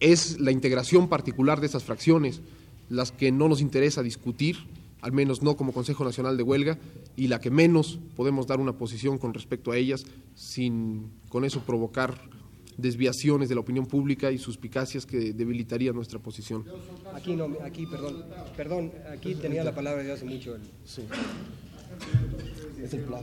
Es 0.00 0.40
la 0.40 0.50
integración 0.50 1.08
particular 1.08 1.60
de 1.60 1.66
esas 1.66 1.84
fracciones 1.84 2.40
las 2.88 3.12
que 3.12 3.30
no 3.30 3.48
nos 3.48 3.60
interesa 3.60 4.02
discutir, 4.02 4.56
al 5.00 5.12
menos 5.12 5.42
no 5.42 5.56
como 5.56 5.72
Consejo 5.72 6.04
Nacional 6.04 6.36
de 6.36 6.42
Huelga, 6.42 6.78
y 7.16 7.28
la 7.28 7.40
que 7.40 7.50
menos 7.50 7.98
podemos 8.16 8.46
dar 8.46 8.60
una 8.60 8.72
posición 8.72 9.18
con 9.18 9.32
respecto 9.34 9.70
a 9.72 9.76
ellas 9.76 10.04
sin 10.34 11.10
con 11.28 11.44
eso 11.44 11.60
provocar 11.60 12.20
desviaciones 12.76 13.48
de 13.50 13.54
la 13.54 13.60
opinión 13.60 13.86
pública 13.86 14.32
y 14.32 14.38
suspicacias 14.38 15.04
que 15.06 15.32
debilitarían 15.34 15.94
nuestra 15.94 16.18
posición. 16.18 16.64
Aquí 17.14 17.36
no, 17.36 17.48
aquí, 17.62 17.84
perdón, 17.86 18.24
perdón, 18.56 18.92
aquí 19.12 19.34
tenía 19.34 19.62
la 19.64 19.74
palabra 19.74 20.00
desde 20.02 20.14
hace 20.14 20.24
mucho. 20.24 20.54
el- 20.56 20.62
Es 22.82 22.94
el 22.94 23.00
plan. 23.02 23.22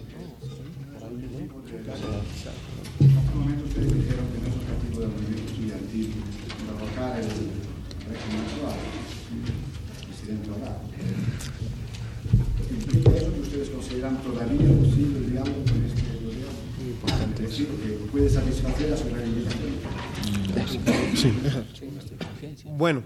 Bueno, 22.77 23.03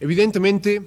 evidentemente 0.00 0.82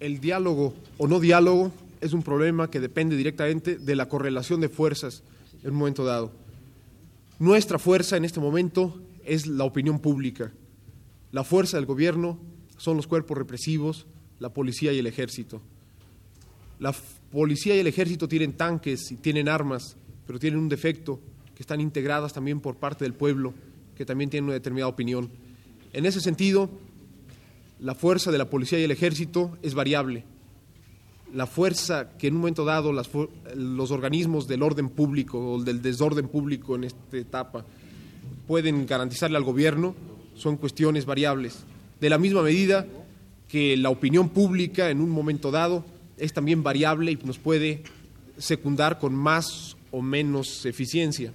el 0.00 0.20
diálogo 0.20 0.74
o 0.98 1.06
no 1.06 1.20
diálogo 1.20 1.72
es 2.00 2.12
un 2.12 2.22
problema 2.22 2.70
que 2.70 2.80
depende 2.80 3.16
directamente 3.16 3.76
de 3.76 3.96
la 3.96 4.08
correlación 4.08 4.60
de 4.60 4.68
fuerzas 4.68 5.22
en 5.62 5.70
un 5.70 5.76
momento 5.76 6.04
dado. 6.04 6.32
Nuestra 7.38 7.78
fuerza 7.78 8.16
en 8.16 8.24
este 8.24 8.40
momento 8.40 9.00
es 9.24 9.46
la 9.46 9.64
opinión 9.64 9.98
pública. 10.00 10.52
La 11.32 11.44
fuerza 11.44 11.76
del 11.76 11.86
gobierno 11.86 12.38
son 12.76 12.96
los 12.96 13.06
cuerpos 13.06 13.38
represivos, 13.38 14.06
la 14.38 14.52
policía 14.52 14.92
y 14.92 14.98
el 14.98 15.06
ejército. 15.06 15.60
La 16.78 16.94
policía 17.30 17.76
y 17.76 17.78
el 17.78 17.86
ejército 17.86 18.28
tienen 18.28 18.54
tanques 18.54 19.10
y 19.12 19.16
tienen 19.16 19.48
armas, 19.48 19.96
pero 20.26 20.38
tienen 20.38 20.58
un 20.58 20.68
defecto, 20.68 21.20
que 21.54 21.62
están 21.62 21.80
integradas 21.80 22.32
también 22.32 22.60
por 22.60 22.76
parte 22.76 23.04
del 23.04 23.14
pueblo, 23.14 23.54
que 23.96 24.04
también 24.04 24.30
tiene 24.30 24.46
una 24.46 24.54
determinada 24.54 24.88
opinión. 24.88 25.30
En 25.92 26.06
ese 26.06 26.20
sentido, 26.20 26.70
la 27.78 27.94
fuerza 27.94 28.30
de 28.30 28.38
la 28.38 28.50
policía 28.50 28.78
y 28.78 28.84
el 28.84 28.90
ejército 28.90 29.56
es 29.62 29.74
variable. 29.74 30.24
La 31.32 31.46
fuerza 31.46 32.10
que 32.18 32.26
en 32.26 32.34
un 32.34 32.40
momento 32.40 32.64
dado 32.64 32.92
los 32.92 33.90
organismos 33.90 34.46
del 34.46 34.62
orden 34.62 34.90
público 34.90 35.54
o 35.54 35.62
del 35.62 35.80
desorden 35.80 36.28
público 36.28 36.76
en 36.76 36.84
esta 36.84 37.16
etapa 37.16 37.64
pueden 38.46 38.86
garantizarle 38.86 39.38
al 39.38 39.44
gobierno 39.44 39.94
son 40.34 40.56
cuestiones 40.56 41.06
variables. 41.06 41.64
De 42.00 42.10
la 42.10 42.18
misma 42.18 42.42
medida 42.42 42.86
que 43.48 43.76
la 43.76 43.90
opinión 43.90 44.28
pública 44.28 44.90
en 44.90 45.00
un 45.00 45.10
momento 45.10 45.50
dado 45.50 45.84
es 46.18 46.32
también 46.32 46.62
variable 46.62 47.12
y 47.12 47.18
nos 47.24 47.38
puede 47.38 47.82
secundar 48.38 48.98
con 48.98 49.14
más 49.14 49.76
o 49.90 50.02
menos 50.02 50.66
eficiencia. 50.66 51.32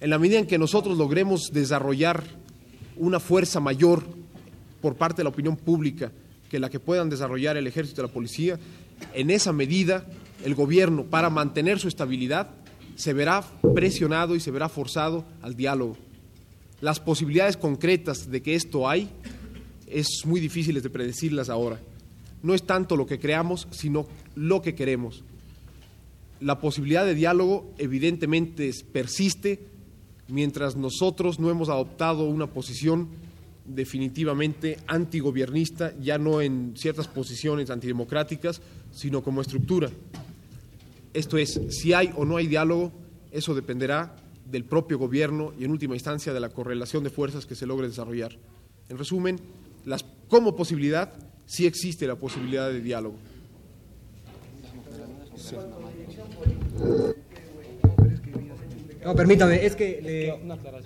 En 0.00 0.10
la 0.10 0.18
medida 0.18 0.38
en 0.38 0.46
que 0.46 0.58
nosotros 0.58 0.96
logremos 0.96 1.50
desarrollar 1.52 2.22
una 2.96 3.20
fuerza 3.20 3.60
mayor 3.60 4.04
por 4.80 4.94
parte 4.94 5.18
de 5.18 5.24
la 5.24 5.30
opinión 5.30 5.56
pública 5.56 6.12
que 6.50 6.58
la 6.58 6.70
que 6.70 6.80
puedan 6.80 7.10
desarrollar 7.10 7.56
el 7.56 7.66
ejército 7.66 8.00
y 8.00 8.06
la 8.06 8.12
policía, 8.12 8.58
en 9.14 9.30
esa 9.30 9.52
medida 9.52 10.06
el 10.44 10.54
gobierno, 10.54 11.04
para 11.04 11.30
mantener 11.30 11.78
su 11.78 11.88
estabilidad, 11.88 12.50
se 12.94 13.12
verá 13.12 13.44
presionado 13.74 14.34
y 14.34 14.40
se 14.40 14.50
verá 14.50 14.68
forzado 14.68 15.24
al 15.42 15.54
diálogo. 15.54 15.96
Las 16.80 17.00
posibilidades 17.00 17.56
concretas 17.56 18.30
de 18.30 18.42
que 18.42 18.54
esto 18.54 18.88
hay 18.88 19.08
es 19.86 20.08
muy 20.24 20.40
difíciles 20.40 20.82
de 20.82 20.90
predecirlas 20.90 21.48
ahora. 21.48 21.80
No 22.42 22.54
es 22.54 22.62
tanto 22.62 22.96
lo 22.96 23.06
que 23.06 23.18
creamos, 23.18 23.66
sino 23.70 24.06
lo 24.36 24.62
que 24.62 24.74
queremos. 24.74 25.24
La 26.40 26.60
posibilidad 26.60 27.04
de 27.04 27.14
diálogo 27.14 27.72
evidentemente 27.78 28.70
persiste 28.92 29.60
mientras 30.28 30.76
nosotros 30.76 31.40
no 31.40 31.50
hemos 31.50 31.68
adoptado 31.68 32.24
una 32.24 32.46
posición 32.46 33.08
definitivamente 33.68 34.78
antigobiernista, 34.86 35.94
ya 36.00 36.18
no 36.18 36.40
en 36.40 36.74
ciertas 36.76 37.08
posiciones 37.08 37.70
antidemocráticas, 37.70 38.60
sino 38.92 39.22
como 39.22 39.40
estructura. 39.40 39.90
Esto 41.14 41.38
es, 41.38 41.60
si 41.70 41.92
hay 41.92 42.10
o 42.16 42.24
no 42.24 42.36
hay 42.36 42.46
diálogo, 42.46 42.92
eso 43.30 43.54
dependerá 43.54 44.16
del 44.50 44.64
propio 44.64 44.98
gobierno 44.98 45.52
y 45.58 45.64
en 45.64 45.70
última 45.70 45.94
instancia 45.94 46.32
de 46.32 46.40
la 46.40 46.48
correlación 46.48 47.04
de 47.04 47.10
fuerzas 47.10 47.46
que 47.46 47.54
se 47.54 47.66
logre 47.66 47.88
desarrollar. 47.88 48.36
En 48.88 48.98
resumen, 48.98 49.38
como 50.28 50.56
posibilidad, 50.56 51.12
sí 51.46 51.66
existe 51.66 52.06
la 52.06 52.16
posibilidad 52.16 52.70
de 52.70 52.80
diálogo. 52.80 53.16
No, 59.04 59.14
permítame, 59.14 59.64
es 59.64 59.76
que 59.76 60.00
le- 60.02 60.32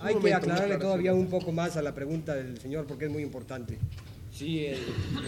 hay 0.00 0.14
que 0.16 0.34
aclararle 0.34 0.76
todavía 0.76 1.14
un 1.14 1.28
poco 1.28 1.50
más 1.52 1.76
a 1.76 1.82
la 1.82 1.94
pregunta 1.94 2.34
del 2.34 2.58
señor 2.58 2.86
porque 2.86 3.06
es 3.06 3.10
muy 3.10 3.22
importante. 3.22 3.78
Sí, 4.32 4.64
el 4.66 4.78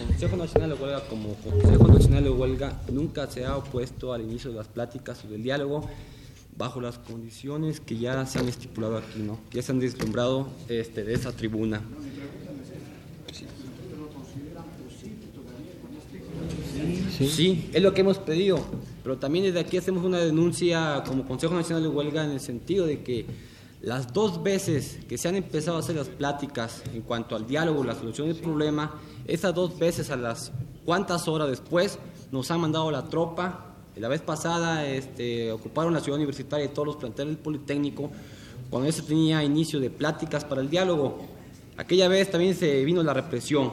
Consejo 0.07 0.35
Nacional 0.35 0.69
de 0.71 0.75
Huelga 0.75 1.07
como 1.07 1.33
Consejo 1.35 1.87
Nacional 1.87 2.23
de 2.23 2.29
Huelga 2.29 2.81
nunca 2.91 3.27
se 3.29 3.45
ha 3.45 3.57
opuesto 3.57 4.13
al 4.13 4.21
inicio 4.21 4.51
de 4.51 4.57
las 4.57 4.67
pláticas 4.67 5.23
o 5.25 5.27
del 5.29 5.43
diálogo 5.43 5.87
bajo 6.57 6.79
las 6.81 6.97
condiciones 6.99 7.79
que 7.79 7.97
ya 7.97 8.25
se 8.25 8.39
han 8.39 8.47
estipulado 8.47 8.97
aquí, 8.97 9.19
¿no? 9.19 9.39
Ya 9.51 9.61
se 9.61 9.71
han 9.71 9.79
deslumbrado 9.79 10.47
este, 10.69 11.03
de 11.03 11.13
esa 11.13 11.31
tribuna. 11.33 11.81
Sí, 17.17 17.69
es 17.73 17.81
lo 17.81 17.93
que 17.93 18.01
hemos 18.01 18.17
pedido, 18.17 18.59
pero 19.05 19.19
también 19.19 19.45
desde 19.45 19.59
aquí 19.59 19.77
hacemos 19.77 20.03
una 20.03 20.17
denuncia 20.17 21.03
como 21.05 21.27
Consejo 21.27 21.53
Nacional 21.53 21.83
de 21.83 21.89
Huelga 21.89 22.25
en 22.25 22.31
el 22.31 22.39
sentido 22.39 22.87
de 22.87 23.03
que 23.03 23.27
las 23.81 24.11
dos 24.11 24.41
veces 24.41 24.97
que 25.07 25.19
se 25.19 25.27
han 25.27 25.35
empezado 25.35 25.77
a 25.77 25.81
hacer 25.81 25.95
las 25.95 26.07
pláticas 26.07 26.81
en 26.91 27.03
cuanto 27.03 27.35
al 27.35 27.45
diálogo, 27.45 27.83
la 27.83 27.93
solución 27.93 28.29
del 28.29 28.37
problema, 28.37 28.99
esas 29.27 29.53
dos 29.53 29.77
veces 29.77 30.09
a 30.09 30.15
las 30.15 30.51
cuantas 30.85 31.27
horas 31.27 31.51
después 31.51 31.99
nos 32.31 32.49
han 32.49 32.61
mandado 32.61 32.89
la 32.89 33.07
tropa. 33.07 33.75
La 33.95 34.07
vez 34.07 34.21
pasada 34.21 34.87
este, 34.87 35.51
ocuparon 35.51 35.93
la 35.93 35.99
ciudad 35.99 36.17
universitaria 36.17 36.65
y 36.65 36.69
todos 36.69 36.87
los 36.87 36.95
planteles 36.95 37.35
del 37.35 37.43
Politécnico 37.43 38.09
cuando 38.71 38.91
se 38.91 39.03
tenía 39.03 39.43
inicio 39.43 39.79
de 39.79 39.91
pláticas 39.91 40.43
para 40.45 40.61
el 40.61 40.69
diálogo. 40.71 41.19
Aquella 41.77 42.07
vez 42.07 42.31
también 42.31 42.55
se 42.55 42.83
vino 42.83 43.03
la 43.03 43.13
represión. 43.13 43.71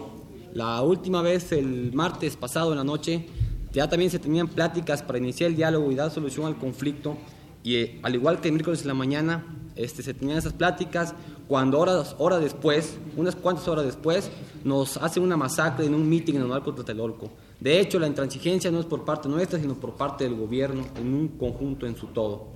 La 0.53 0.83
última 0.83 1.23
vez, 1.23 1.53
el 1.53 1.91
martes 1.95 2.37
pasado 2.37 2.73
en 2.73 2.77
la 2.77 2.85
noche, 2.85 3.27
ya 3.73 3.89
también 3.89 4.11
se 4.11 4.19
tenían 4.19 4.49
pláticas 4.49 5.03
para 5.03 5.19
iniciar 5.19 5.51
el 5.51 5.57
diálogo 5.57 5.91
y 5.91 5.95
dar 5.95 6.11
solución 6.11 6.47
al 6.47 6.57
conflicto. 6.57 7.17
Y 7.65 7.77
eh, 7.77 8.01
al 8.03 8.15
igual 8.15 8.41
que 8.41 8.49
el 8.49 8.55
miércoles 8.55 8.83
en 8.83 8.89
la 8.89 8.95
mañana, 8.95 9.45
este, 9.77 10.03
se 10.03 10.13
tenían 10.15 10.39
esas 10.39 10.53
pláticas. 10.53 11.15
Cuando 11.49 11.79
horas, 11.79 12.15
horas 12.19 12.41
después, 12.41 12.97
unas 13.17 13.35
cuantas 13.35 13.67
horas 13.69 13.85
después, 13.85 14.31
nos 14.65 14.97
hacen 14.99 15.23
una 15.23 15.37
masacre 15.37 15.87
en 15.87 15.95
un 15.95 16.09
mitin 16.09 16.37
en 16.37 16.43
honor 16.43 16.63
contra 16.63 16.85
Telolco. 16.85 17.31
De 17.61 17.79
hecho, 17.81 17.99
la 17.99 18.07
intransigencia 18.07 18.71
no 18.71 18.81
es 18.81 18.87
por 18.87 19.05
parte 19.05 19.29
nuestra, 19.29 19.59
sino 19.59 19.75
por 19.75 19.95
parte 19.95 20.25
del 20.25 20.35
gobierno, 20.35 20.85
en 20.97 21.15
un 21.15 21.29
conjunto 21.29 21.87
en 21.87 21.97
su 21.97 22.09
todo. 22.09 22.49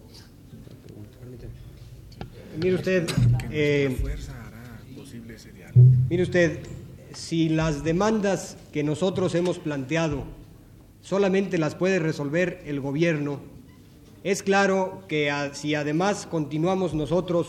Mire 2.59 2.75
usted, 2.75 3.09
eh, 3.51 3.97
mire 6.09 6.23
usted, 6.23 6.61
si 7.13 7.51
las 7.51 7.85
demandas 7.85 8.57
que 8.73 8.83
nosotros 8.83 9.35
hemos 9.35 9.59
planteado 9.59 10.25
solamente 11.07 11.57
las 11.57 11.77
puede 11.77 12.01
resolver 12.01 12.62
el 12.66 12.81
gobierno, 12.81 13.38
es 14.25 14.42
claro 14.42 15.05
que 15.07 15.31
a- 15.31 15.55
si 15.55 15.77
además 15.77 16.27
continuamos 16.29 16.95
nosotros 16.95 17.47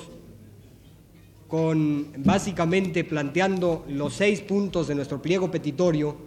con 1.48 2.08
básicamente 2.17 3.04
planteando 3.04 3.84
los 3.89 4.13
seis 4.13 4.41
puntos 4.41 4.88
de 4.88 4.93
nuestro 4.93 5.24
pliego 5.24 5.50
petitorio, 5.50 6.17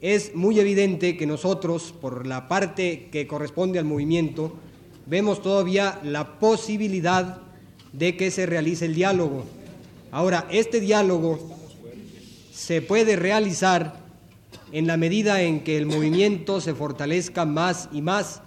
es 0.00 0.34
muy 0.34 0.58
evidente 0.58 1.16
que 1.16 1.26
nosotros, 1.28 1.94
por 2.00 2.26
la 2.26 2.48
parte 2.48 3.08
que 3.12 3.28
corresponde 3.28 3.78
al 3.78 3.84
movimiento, 3.84 4.54
vemos 5.06 5.42
todavía 5.42 6.00
la 6.02 6.40
posibilidad 6.40 7.40
de 7.92 8.16
que 8.16 8.32
se 8.32 8.46
realice 8.46 8.86
el 8.86 8.96
diálogo. 8.96 9.44
Ahora, 10.10 10.48
este 10.50 10.80
diálogo 10.80 11.38
se 12.52 12.82
puede 12.82 13.14
realizar 13.14 14.01
en 14.72 14.86
la 14.86 14.96
medida 14.96 15.42
en 15.42 15.62
que 15.62 15.76
el 15.76 15.86
movimiento 15.86 16.60
se 16.60 16.74
fortalezca 16.74 17.44
más 17.44 17.88
y 17.92 18.02
más. 18.02 18.42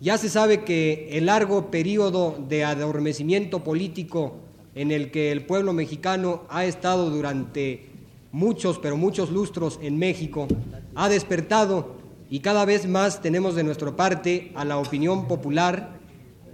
Ya 0.00 0.18
se 0.18 0.28
sabe 0.28 0.64
que 0.64 1.08
el 1.12 1.26
largo 1.26 1.70
periodo 1.70 2.36
de 2.48 2.64
adormecimiento 2.64 3.62
político 3.62 4.36
en 4.74 4.90
el 4.90 5.10
que 5.10 5.30
el 5.30 5.46
pueblo 5.46 5.72
mexicano 5.72 6.42
ha 6.48 6.64
estado 6.64 7.10
durante 7.10 7.90
muchos, 8.32 8.78
pero 8.78 8.96
muchos 8.96 9.30
lustros 9.30 9.78
en 9.82 9.98
México, 9.98 10.48
ha 10.94 11.08
despertado 11.08 11.96
y 12.30 12.40
cada 12.40 12.64
vez 12.64 12.88
más 12.88 13.20
tenemos 13.20 13.54
de 13.54 13.62
nuestra 13.62 13.94
parte 13.94 14.52
a 14.54 14.64
la 14.64 14.78
opinión 14.78 15.28
popular, 15.28 16.00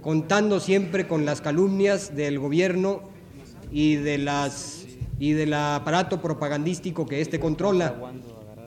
contando 0.01 0.59
siempre 0.59 1.07
con 1.07 1.25
las 1.25 1.41
calumnias 1.41 2.15
del 2.15 2.37
gobierno 2.37 3.01
y, 3.71 3.95
de 3.95 4.17
las, 4.17 4.85
y 5.19 5.31
del 5.31 5.53
aparato 5.53 6.21
propagandístico 6.21 7.05
que 7.05 7.21
éste 7.21 7.39
controla. 7.39 7.95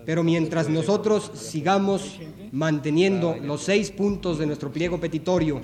Pero 0.04 0.24
mientras 0.24 0.68
nosotros 0.68 1.30
sigamos 1.34 2.18
manteniendo 2.50 3.36
los 3.42 3.62
seis 3.62 3.90
puntos 3.90 4.38
de 4.38 4.46
nuestro 4.46 4.70
pliego 4.72 5.00
petitorio 5.00 5.60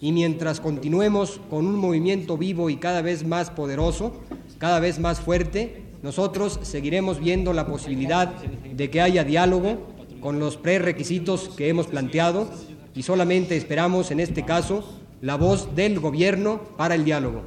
y 0.00 0.12
mientras 0.12 0.60
continuemos 0.60 1.40
con 1.50 1.66
un 1.66 1.76
movimiento 1.76 2.38
vivo 2.38 2.70
y 2.70 2.76
cada 2.76 3.02
vez 3.02 3.26
más 3.26 3.50
poderoso, 3.50 4.12
cada 4.58 4.78
vez 4.78 4.98
más 4.98 5.20
fuerte, 5.20 5.82
nosotros 6.02 6.60
seguiremos 6.62 7.18
viendo 7.18 7.52
la 7.52 7.66
posibilidad 7.66 8.28
de 8.28 8.90
que 8.90 9.00
haya 9.00 9.24
diálogo 9.24 9.88
con 10.20 10.38
los 10.38 10.56
prerequisitos 10.56 11.48
que 11.50 11.68
hemos 11.68 11.86
planteado 11.86 12.48
y 12.94 13.02
solamente 13.02 13.56
esperamos 13.56 14.10
en 14.10 14.20
este 14.20 14.44
caso 14.44 14.84
la 15.20 15.36
voz 15.36 15.74
del 15.74 15.98
gobierno 15.98 16.60
para 16.76 16.94
el 16.94 17.04
diálogo. 17.04 17.42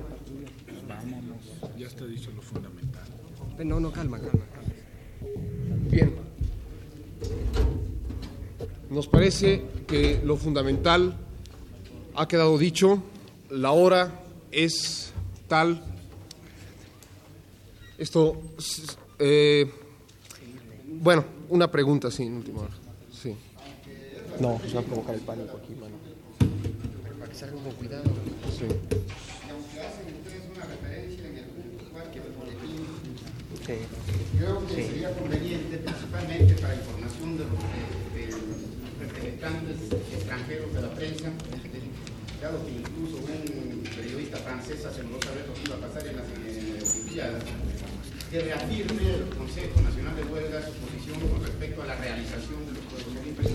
Ya 1.78 1.88
está 1.88 2.06
dicho 2.06 2.32
lo 2.36 2.42
fundamental. 2.42 3.04
No, 3.64 3.80
no, 3.80 3.92
calma, 3.92 4.20
calma. 4.20 4.46
Bien. 5.90 6.31
Nos 8.92 9.08
parece 9.08 9.62
que 9.88 10.22
lo 10.24 10.36
fundamental 10.36 11.16
ha 12.14 12.28
quedado 12.28 12.58
dicho, 12.58 13.02
la 13.50 13.72
hora 13.72 14.22
es 14.52 15.14
tal. 15.48 15.82
Esto, 17.98 18.42
eh, 19.20 19.72
bueno, 20.88 21.24
una 21.50 21.72
pregunta, 21.72 22.12
sí, 22.12 22.24
en 22.24 22.36
última 22.36 22.62
hora. 22.64 22.74
Sí. 23.14 23.34
No, 24.42 24.58
pues 24.58 24.76
va 24.76 24.82
a 24.82 24.84
provocar 24.84 25.16
el 25.16 25.22
pánico 25.22 25.58
aquí, 25.58 25.74
mano. 25.76 25.96
Para 27.18 27.32
que 27.32 27.36
salgan 27.38 27.64
con 27.64 27.72
cuidado. 27.74 28.04
Sí. 28.04 28.66
Y 28.66 29.50
aunque 29.52 29.80
hacen 29.80 30.16
ustedes 30.20 30.44
una 30.54 30.66
referencia 30.66 31.28
en 31.30 31.38
el 31.38 31.46
punto 31.46 31.86
igual 31.90 32.12
que 32.12 32.20
el 32.20 32.34
boletín, 32.36 32.86
creo 34.38 34.68
que 34.68 34.76
Sí. 34.76 34.84
sería 34.90 35.16
conveniente, 35.16 35.78
principalmente 35.78 36.54
para 36.56 36.76
información 36.76 37.38
de 37.38 37.44
los, 37.46 37.52
de- 37.54 38.20
de 38.20 38.32
los 38.32 38.42
representantes 39.02 39.78
extranjeros 40.14 40.74
de 40.74 40.82
la 40.82 40.92
prensa, 40.94 41.30
dado 42.42 42.66
que 42.66 42.72
incluso 42.72 43.18
un 43.18 43.84
periodista 43.96 44.38
francés 44.38 44.86
aseguró 44.86 45.20
saber 45.22 45.46
lo 45.48 45.54
que 45.54 45.62
iba 45.66 45.76
a 45.76 45.88
pasar 45.88 46.08
en 46.08 46.16
las 46.18 46.26
Olimpiadas, 46.32 47.44
que 48.32 48.40
reafirme 48.40 49.14
el 49.14 49.26
Consejo 49.38 49.82
Nacional 49.82 50.16
de 50.16 50.24
Huelga 50.24 50.62
su 50.66 50.74
posición 50.80 51.20
con 51.30 51.44
respecto 51.46 51.84
a 51.84 51.86
la 51.86 51.96
realización 51.96 52.66
de 52.66 52.74
los 52.74 52.86
Juegos 52.86 53.22
Olímpicos. 53.22 53.52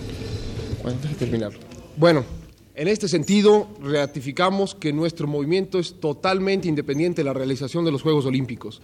Bueno, 0.83 0.99
terminar. 1.17 1.51
Bueno, 1.97 2.25
en 2.75 2.87
este 2.87 3.07
sentido, 3.07 3.67
ratificamos 3.81 4.75
que 4.75 4.93
nuestro 4.93 5.27
movimiento 5.27 5.79
es 5.79 5.99
totalmente 5.99 6.67
independiente 6.67 7.21
de 7.21 7.25
la 7.25 7.33
realización 7.33 7.83
de 7.83 7.91
los 7.91 8.03
Juegos 8.03 8.25
Olímpicos. 8.25 8.81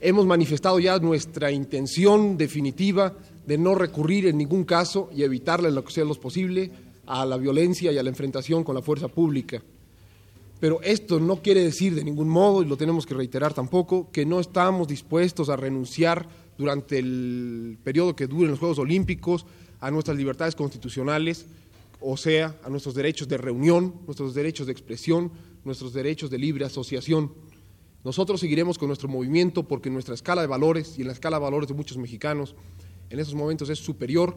Hemos 0.00 0.24
manifestado 0.24 0.78
ya 0.78 0.98
nuestra 1.00 1.50
intención 1.50 2.38
definitiva 2.38 3.14
de 3.48 3.56
no 3.56 3.74
recurrir 3.74 4.26
en 4.26 4.36
ningún 4.36 4.64
caso 4.64 5.08
y 5.10 5.22
evitarla 5.22 5.70
en 5.70 5.74
lo 5.74 5.82
que 5.82 5.90
sea 5.90 6.04
posible 6.04 6.70
a 7.06 7.24
la 7.24 7.38
violencia 7.38 7.90
y 7.90 7.96
a 7.96 8.02
la 8.02 8.10
enfrentación 8.10 8.62
con 8.62 8.74
la 8.74 8.82
fuerza 8.82 9.08
pública. 9.08 9.62
Pero 10.60 10.82
esto 10.82 11.18
no 11.18 11.40
quiere 11.40 11.62
decir 11.62 11.94
de 11.94 12.04
ningún 12.04 12.28
modo, 12.28 12.62
y 12.62 12.66
lo 12.66 12.76
tenemos 12.76 13.06
que 13.06 13.14
reiterar 13.14 13.54
tampoco, 13.54 14.10
que 14.12 14.26
no 14.26 14.38
estamos 14.38 14.86
dispuestos 14.86 15.48
a 15.48 15.56
renunciar 15.56 16.28
durante 16.58 16.98
el 16.98 17.78
periodo 17.82 18.14
que 18.14 18.26
duren 18.26 18.50
los 18.50 18.58
Juegos 18.58 18.80
Olímpicos 18.80 19.46
a 19.80 19.90
nuestras 19.90 20.18
libertades 20.18 20.54
constitucionales, 20.54 21.46
o 22.02 22.18
sea, 22.18 22.54
a 22.62 22.68
nuestros 22.68 22.94
derechos 22.94 23.28
de 23.28 23.38
reunión, 23.38 23.94
nuestros 24.04 24.34
derechos 24.34 24.66
de 24.66 24.72
expresión, 24.72 25.32
nuestros 25.64 25.94
derechos 25.94 26.28
de 26.28 26.36
libre 26.36 26.66
asociación. 26.66 27.32
Nosotros 28.04 28.40
seguiremos 28.40 28.76
con 28.76 28.88
nuestro 28.88 29.08
movimiento 29.08 29.66
porque 29.66 29.88
en 29.88 29.94
nuestra 29.94 30.14
escala 30.14 30.42
de 30.42 30.48
valores 30.48 30.98
y 30.98 31.00
en 31.00 31.06
la 31.06 31.14
escala 31.14 31.38
de 31.38 31.44
valores 31.44 31.68
de 31.68 31.74
muchos 31.74 31.96
mexicanos, 31.96 32.54
en 33.10 33.18
esos 33.18 33.34
momentos 33.34 33.70
es 33.70 33.78
superior 33.78 34.36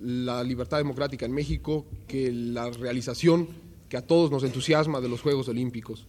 la 0.00 0.44
libertad 0.44 0.78
democrática 0.78 1.26
en 1.26 1.32
México 1.32 1.86
que 2.06 2.32
la 2.32 2.70
realización 2.70 3.48
que 3.88 3.96
a 3.96 4.06
todos 4.06 4.30
nos 4.30 4.44
entusiasma 4.44 5.00
de 5.00 5.08
los 5.08 5.20
Juegos 5.20 5.48
Olímpicos. 5.48 6.06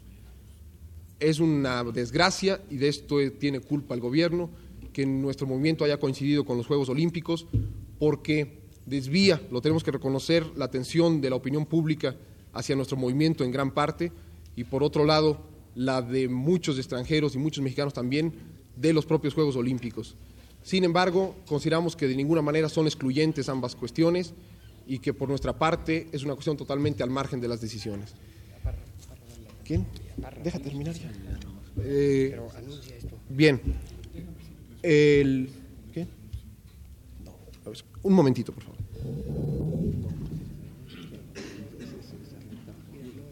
Es 1.19 1.39
una 1.39 1.83
desgracia 1.83 2.61
y 2.69 2.77
de 2.77 2.87
esto 2.87 3.17
tiene 3.39 3.59
culpa 3.59 3.95
el 3.95 4.01
gobierno 4.01 4.49
que 4.93 5.05
nuestro 5.05 5.47
movimiento 5.47 5.83
haya 5.83 5.99
coincidido 5.99 6.45
con 6.45 6.57
los 6.57 6.67
Juegos 6.67 6.89
Olímpicos 6.89 7.47
porque 7.97 8.59
desvía, 8.85 9.41
lo 9.51 9.61
tenemos 9.61 9.83
que 9.83 9.91
reconocer, 9.91 10.45
la 10.55 10.65
atención 10.65 11.21
de 11.21 11.29
la 11.29 11.35
opinión 11.35 11.65
pública 11.65 12.15
hacia 12.53 12.75
nuestro 12.75 12.97
movimiento 12.97 13.43
en 13.43 13.51
gran 13.51 13.71
parte 13.71 14.11
y 14.55 14.63
por 14.63 14.83
otro 14.83 15.05
lado 15.05 15.41
la 15.75 16.01
de 16.01 16.27
muchos 16.27 16.77
extranjeros 16.77 17.35
y 17.35 17.37
muchos 17.37 17.63
mexicanos 17.63 17.93
también 17.93 18.33
de 18.75 18.93
los 18.93 19.05
propios 19.05 19.33
Juegos 19.33 19.55
Olímpicos. 19.55 20.15
Sin 20.63 20.83
embargo, 20.83 21.35
consideramos 21.47 21.95
que 21.95 22.07
de 22.07 22.15
ninguna 22.15 22.41
manera 22.41 22.69
son 22.69 22.85
excluyentes 22.85 23.49
ambas 23.49 23.75
cuestiones 23.75 24.33
y 24.85 24.99
que 24.99 25.13
por 25.13 25.29
nuestra 25.29 25.57
parte 25.57 26.07
es 26.11 26.23
una 26.23 26.33
cuestión 26.33 26.57
totalmente 26.57 27.03
al 27.03 27.09
margen 27.09 27.39
de 27.39 27.47
las 27.47 27.61
decisiones. 27.61 28.15
¿Quién? 29.63 29.85
Deja 30.43 30.59
terminar 30.59 30.95
ya. 30.95 31.11
Eh, 31.83 32.39
bien. 33.29 33.61
El, 34.81 35.49
¿Qué? 35.93 36.07
Un 38.01 38.13
momentito, 38.13 38.51
por 38.51 38.63
favor. 38.63 38.79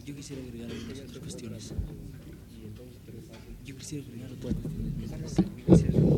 Yo 0.05 0.15
quisiera 0.15 0.41
agregar 0.43 0.71
otras 1.05 1.19
cuestiones. 1.19 1.73
Yo 3.65 3.75
quisiera 3.75 4.05
agregar 4.05 4.31
otras 4.31 6.16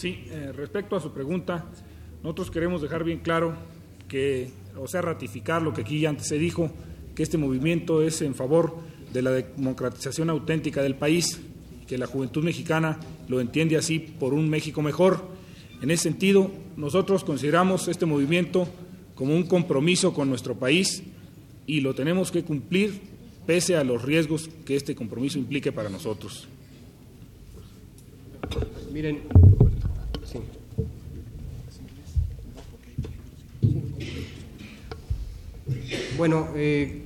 Sí, 0.00 0.24
eh, 0.30 0.50
respecto 0.56 0.96
a 0.96 1.00
su 1.00 1.12
pregunta, 1.12 1.66
nosotros 2.22 2.50
queremos 2.50 2.80
dejar 2.80 3.04
bien 3.04 3.18
claro 3.18 3.52
que, 4.08 4.48
o 4.74 4.88
sea, 4.88 5.02
ratificar 5.02 5.60
lo 5.60 5.74
que 5.74 5.82
aquí 5.82 6.06
antes 6.06 6.26
se 6.26 6.38
dijo, 6.38 6.70
que 7.14 7.22
este 7.22 7.36
movimiento 7.36 8.00
es 8.00 8.22
en 8.22 8.34
favor 8.34 8.76
de 9.12 9.20
la 9.20 9.32
democratización 9.32 10.30
auténtica 10.30 10.82
del 10.82 10.94
país, 10.94 11.42
que 11.86 11.98
la 11.98 12.06
juventud 12.06 12.42
mexicana 12.42 12.98
lo 13.28 13.42
entiende 13.42 13.76
así 13.76 13.98
por 13.98 14.32
un 14.32 14.48
México 14.48 14.80
mejor. 14.80 15.22
En 15.82 15.90
ese 15.90 16.04
sentido, 16.04 16.50
nosotros 16.78 17.22
consideramos 17.22 17.86
este 17.86 18.06
movimiento 18.06 18.68
como 19.14 19.36
un 19.36 19.42
compromiso 19.42 20.14
con 20.14 20.30
nuestro 20.30 20.54
país 20.54 21.02
y 21.66 21.82
lo 21.82 21.94
tenemos 21.94 22.30
que 22.30 22.42
cumplir 22.42 23.02
pese 23.44 23.76
a 23.76 23.84
los 23.84 24.00
riesgos 24.00 24.48
que 24.64 24.76
este 24.76 24.94
compromiso 24.94 25.38
implique 25.38 25.72
para 25.72 25.90
nosotros. 25.90 26.48
Miren, 28.94 29.49
Bueno, 36.16 36.48
eh, 36.54 37.02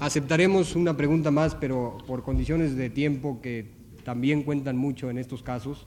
aceptaremos 0.00 0.76
una 0.76 0.96
pregunta 0.96 1.30
más, 1.30 1.54
pero 1.54 1.98
por 2.06 2.22
condiciones 2.22 2.74
de 2.74 2.88
tiempo 2.88 3.40
que 3.42 3.66
también 4.04 4.42
cuentan 4.42 4.76
mucho 4.76 5.10
en 5.10 5.18
estos 5.18 5.42
casos, 5.42 5.86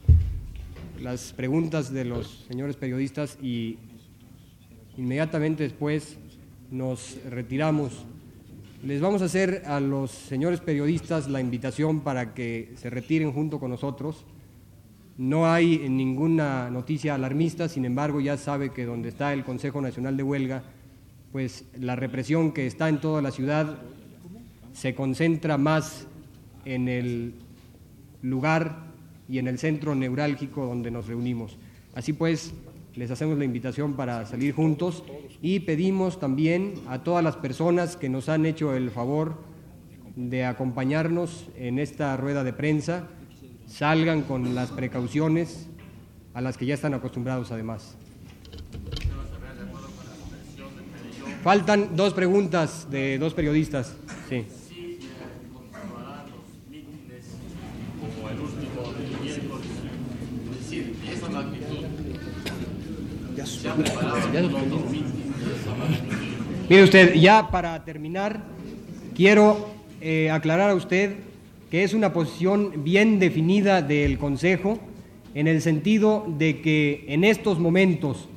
las 1.01 1.33
preguntas 1.33 1.91
de 1.91 2.05
los 2.05 2.45
señores 2.47 2.75
periodistas 2.75 3.37
y 3.41 3.77
inmediatamente 4.97 5.63
después 5.63 6.17
nos 6.71 7.17
retiramos. 7.29 8.05
Les 8.83 9.01
vamos 9.01 9.21
a 9.21 9.25
hacer 9.25 9.63
a 9.65 9.79
los 9.79 10.11
señores 10.11 10.59
periodistas 10.59 11.27
la 11.27 11.41
invitación 11.41 12.01
para 12.01 12.33
que 12.33 12.73
se 12.75 12.89
retiren 12.89 13.31
junto 13.31 13.59
con 13.59 13.71
nosotros. 13.71 14.25
No 15.17 15.51
hay 15.51 15.89
ninguna 15.89 16.69
noticia 16.69 17.15
alarmista, 17.15 17.67
sin 17.67 17.85
embargo 17.85 18.21
ya 18.21 18.37
sabe 18.37 18.69
que 18.71 18.85
donde 18.85 19.09
está 19.09 19.33
el 19.33 19.43
Consejo 19.43 19.81
Nacional 19.81 20.15
de 20.15 20.23
Huelga, 20.23 20.63
pues 21.31 21.65
la 21.79 21.95
represión 21.95 22.51
que 22.51 22.67
está 22.67 22.87
en 22.87 23.01
toda 23.01 23.21
la 23.21 23.31
ciudad 23.31 23.77
se 24.73 24.93
concentra 24.93 25.57
más 25.57 26.05
en 26.65 26.87
el 26.87 27.33
lugar 28.21 28.87
y 29.27 29.39
en 29.39 29.47
el 29.47 29.57
centro 29.57 29.95
neurálgico 29.95 30.65
donde 30.65 30.91
nos 30.91 31.07
reunimos. 31.07 31.57
Así 31.95 32.13
pues, 32.13 32.53
les 32.95 33.09
hacemos 33.09 33.37
la 33.39 33.45
invitación 33.45 33.93
para 33.93 34.25
salir 34.25 34.53
juntos 34.53 35.03
y 35.41 35.61
pedimos 35.61 36.19
también 36.19 36.75
a 36.87 37.03
todas 37.03 37.23
las 37.23 37.35
personas 37.35 37.95
que 37.95 38.09
nos 38.09 38.29
han 38.29 38.45
hecho 38.45 38.75
el 38.75 38.91
favor 38.91 39.35
de 40.15 40.45
acompañarnos 40.45 41.47
en 41.57 41.79
esta 41.79 42.15
rueda 42.17 42.43
de 42.43 42.53
prensa, 42.53 43.07
salgan 43.67 44.23
con 44.23 44.55
las 44.55 44.71
precauciones 44.71 45.67
a 46.33 46.41
las 46.41 46.57
que 46.57 46.65
ya 46.65 46.73
están 46.73 46.93
acostumbrados 46.93 47.51
además. 47.51 47.95
Faltan 51.43 51.95
dos 51.95 52.13
preguntas 52.13 52.87
de 52.89 53.17
dos 53.17 53.33
periodistas. 53.33 53.93
Sí. 54.29 54.45
Mire 66.69 66.83
usted, 66.83 67.13
ya 67.13 67.49
para 67.49 67.85
terminar, 67.85 68.41
quiero 69.15 69.69
eh, 70.01 70.29
aclarar 70.31 70.69
a 70.71 70.75
usted 70.75 71.26
que 71.69 71.83
es 71.83 71.93
una 71.93 72.13
posición 72.13 72.83
bien 72.83 73.19
definida 73.19 73.81
del 73.81 74.17
Consejo 74.17 74.79
en 75.33 75.47
el 75.47 75.61
sentido 75.61 76.25
de 76.37 76.61
que 76.61 77.05
en 77.09 77.23
estos 77.23 77.59
momentos 77.59 78.29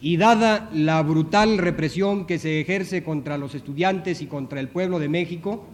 y 0.00 0.16
dada 0.16 0.68
la 0.72 1.02
brutal 1.02 1.58
represión 1.58 2.26
que 2.26 2.38
se 2.38 2.60
ejerce 2.60 3.02
contra 3.02 3.38
los 3.38 3.54
estudiantes 3.54 4.22
y 4.22 4.26
contra 4.26 4.60
el 4.60 4.68
pueblo 4.68 4.98
de 4.98 5.08
México, 5.08 5.66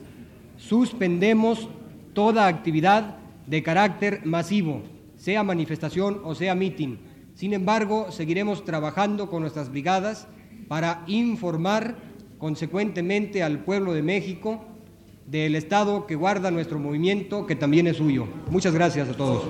suspendemos 0.57 1.69
toda 2.13 2.47
actividad 2.47 3.17
de 3.47 3.63
carácter 3.63 4.21
masivo, 4.25 4.83
sea 5.17 5.43
manifestación 5.43 6.21
o 6.25 6.35
sea 6.35 6.55
mitin. 6.55 6.99
Sin 7.35 7.53
embargo, 7.53 8.13
seguiremos 8.13 8.65
trabajando 8.65 9.29
con 9.29 9.43
nuestras 9.43 9.71
brigadas 9.71 10.29
para 10.69 11.03
informar 11.07 11.97
consecuentemente 12.39 13.43
al 13.43 13.65
pueblo 13.65 13.93
de 13.93 14.03
México 14.03 14.65
del 15.27 15.55
estado 15.55 16.07
que 16.07 16.15
guarda 16.15 16.51
nuestro 16.51 16.79
movimiento, 16.79 17.47
que 17.47 17.57
también 17.57 17.87
es 17.87 17.97
suyo. 17.97 18.27
Muchas 18.51 18.75
gracias 18.75 19.09
a 19.09 19.13
todos. 19.13 19.43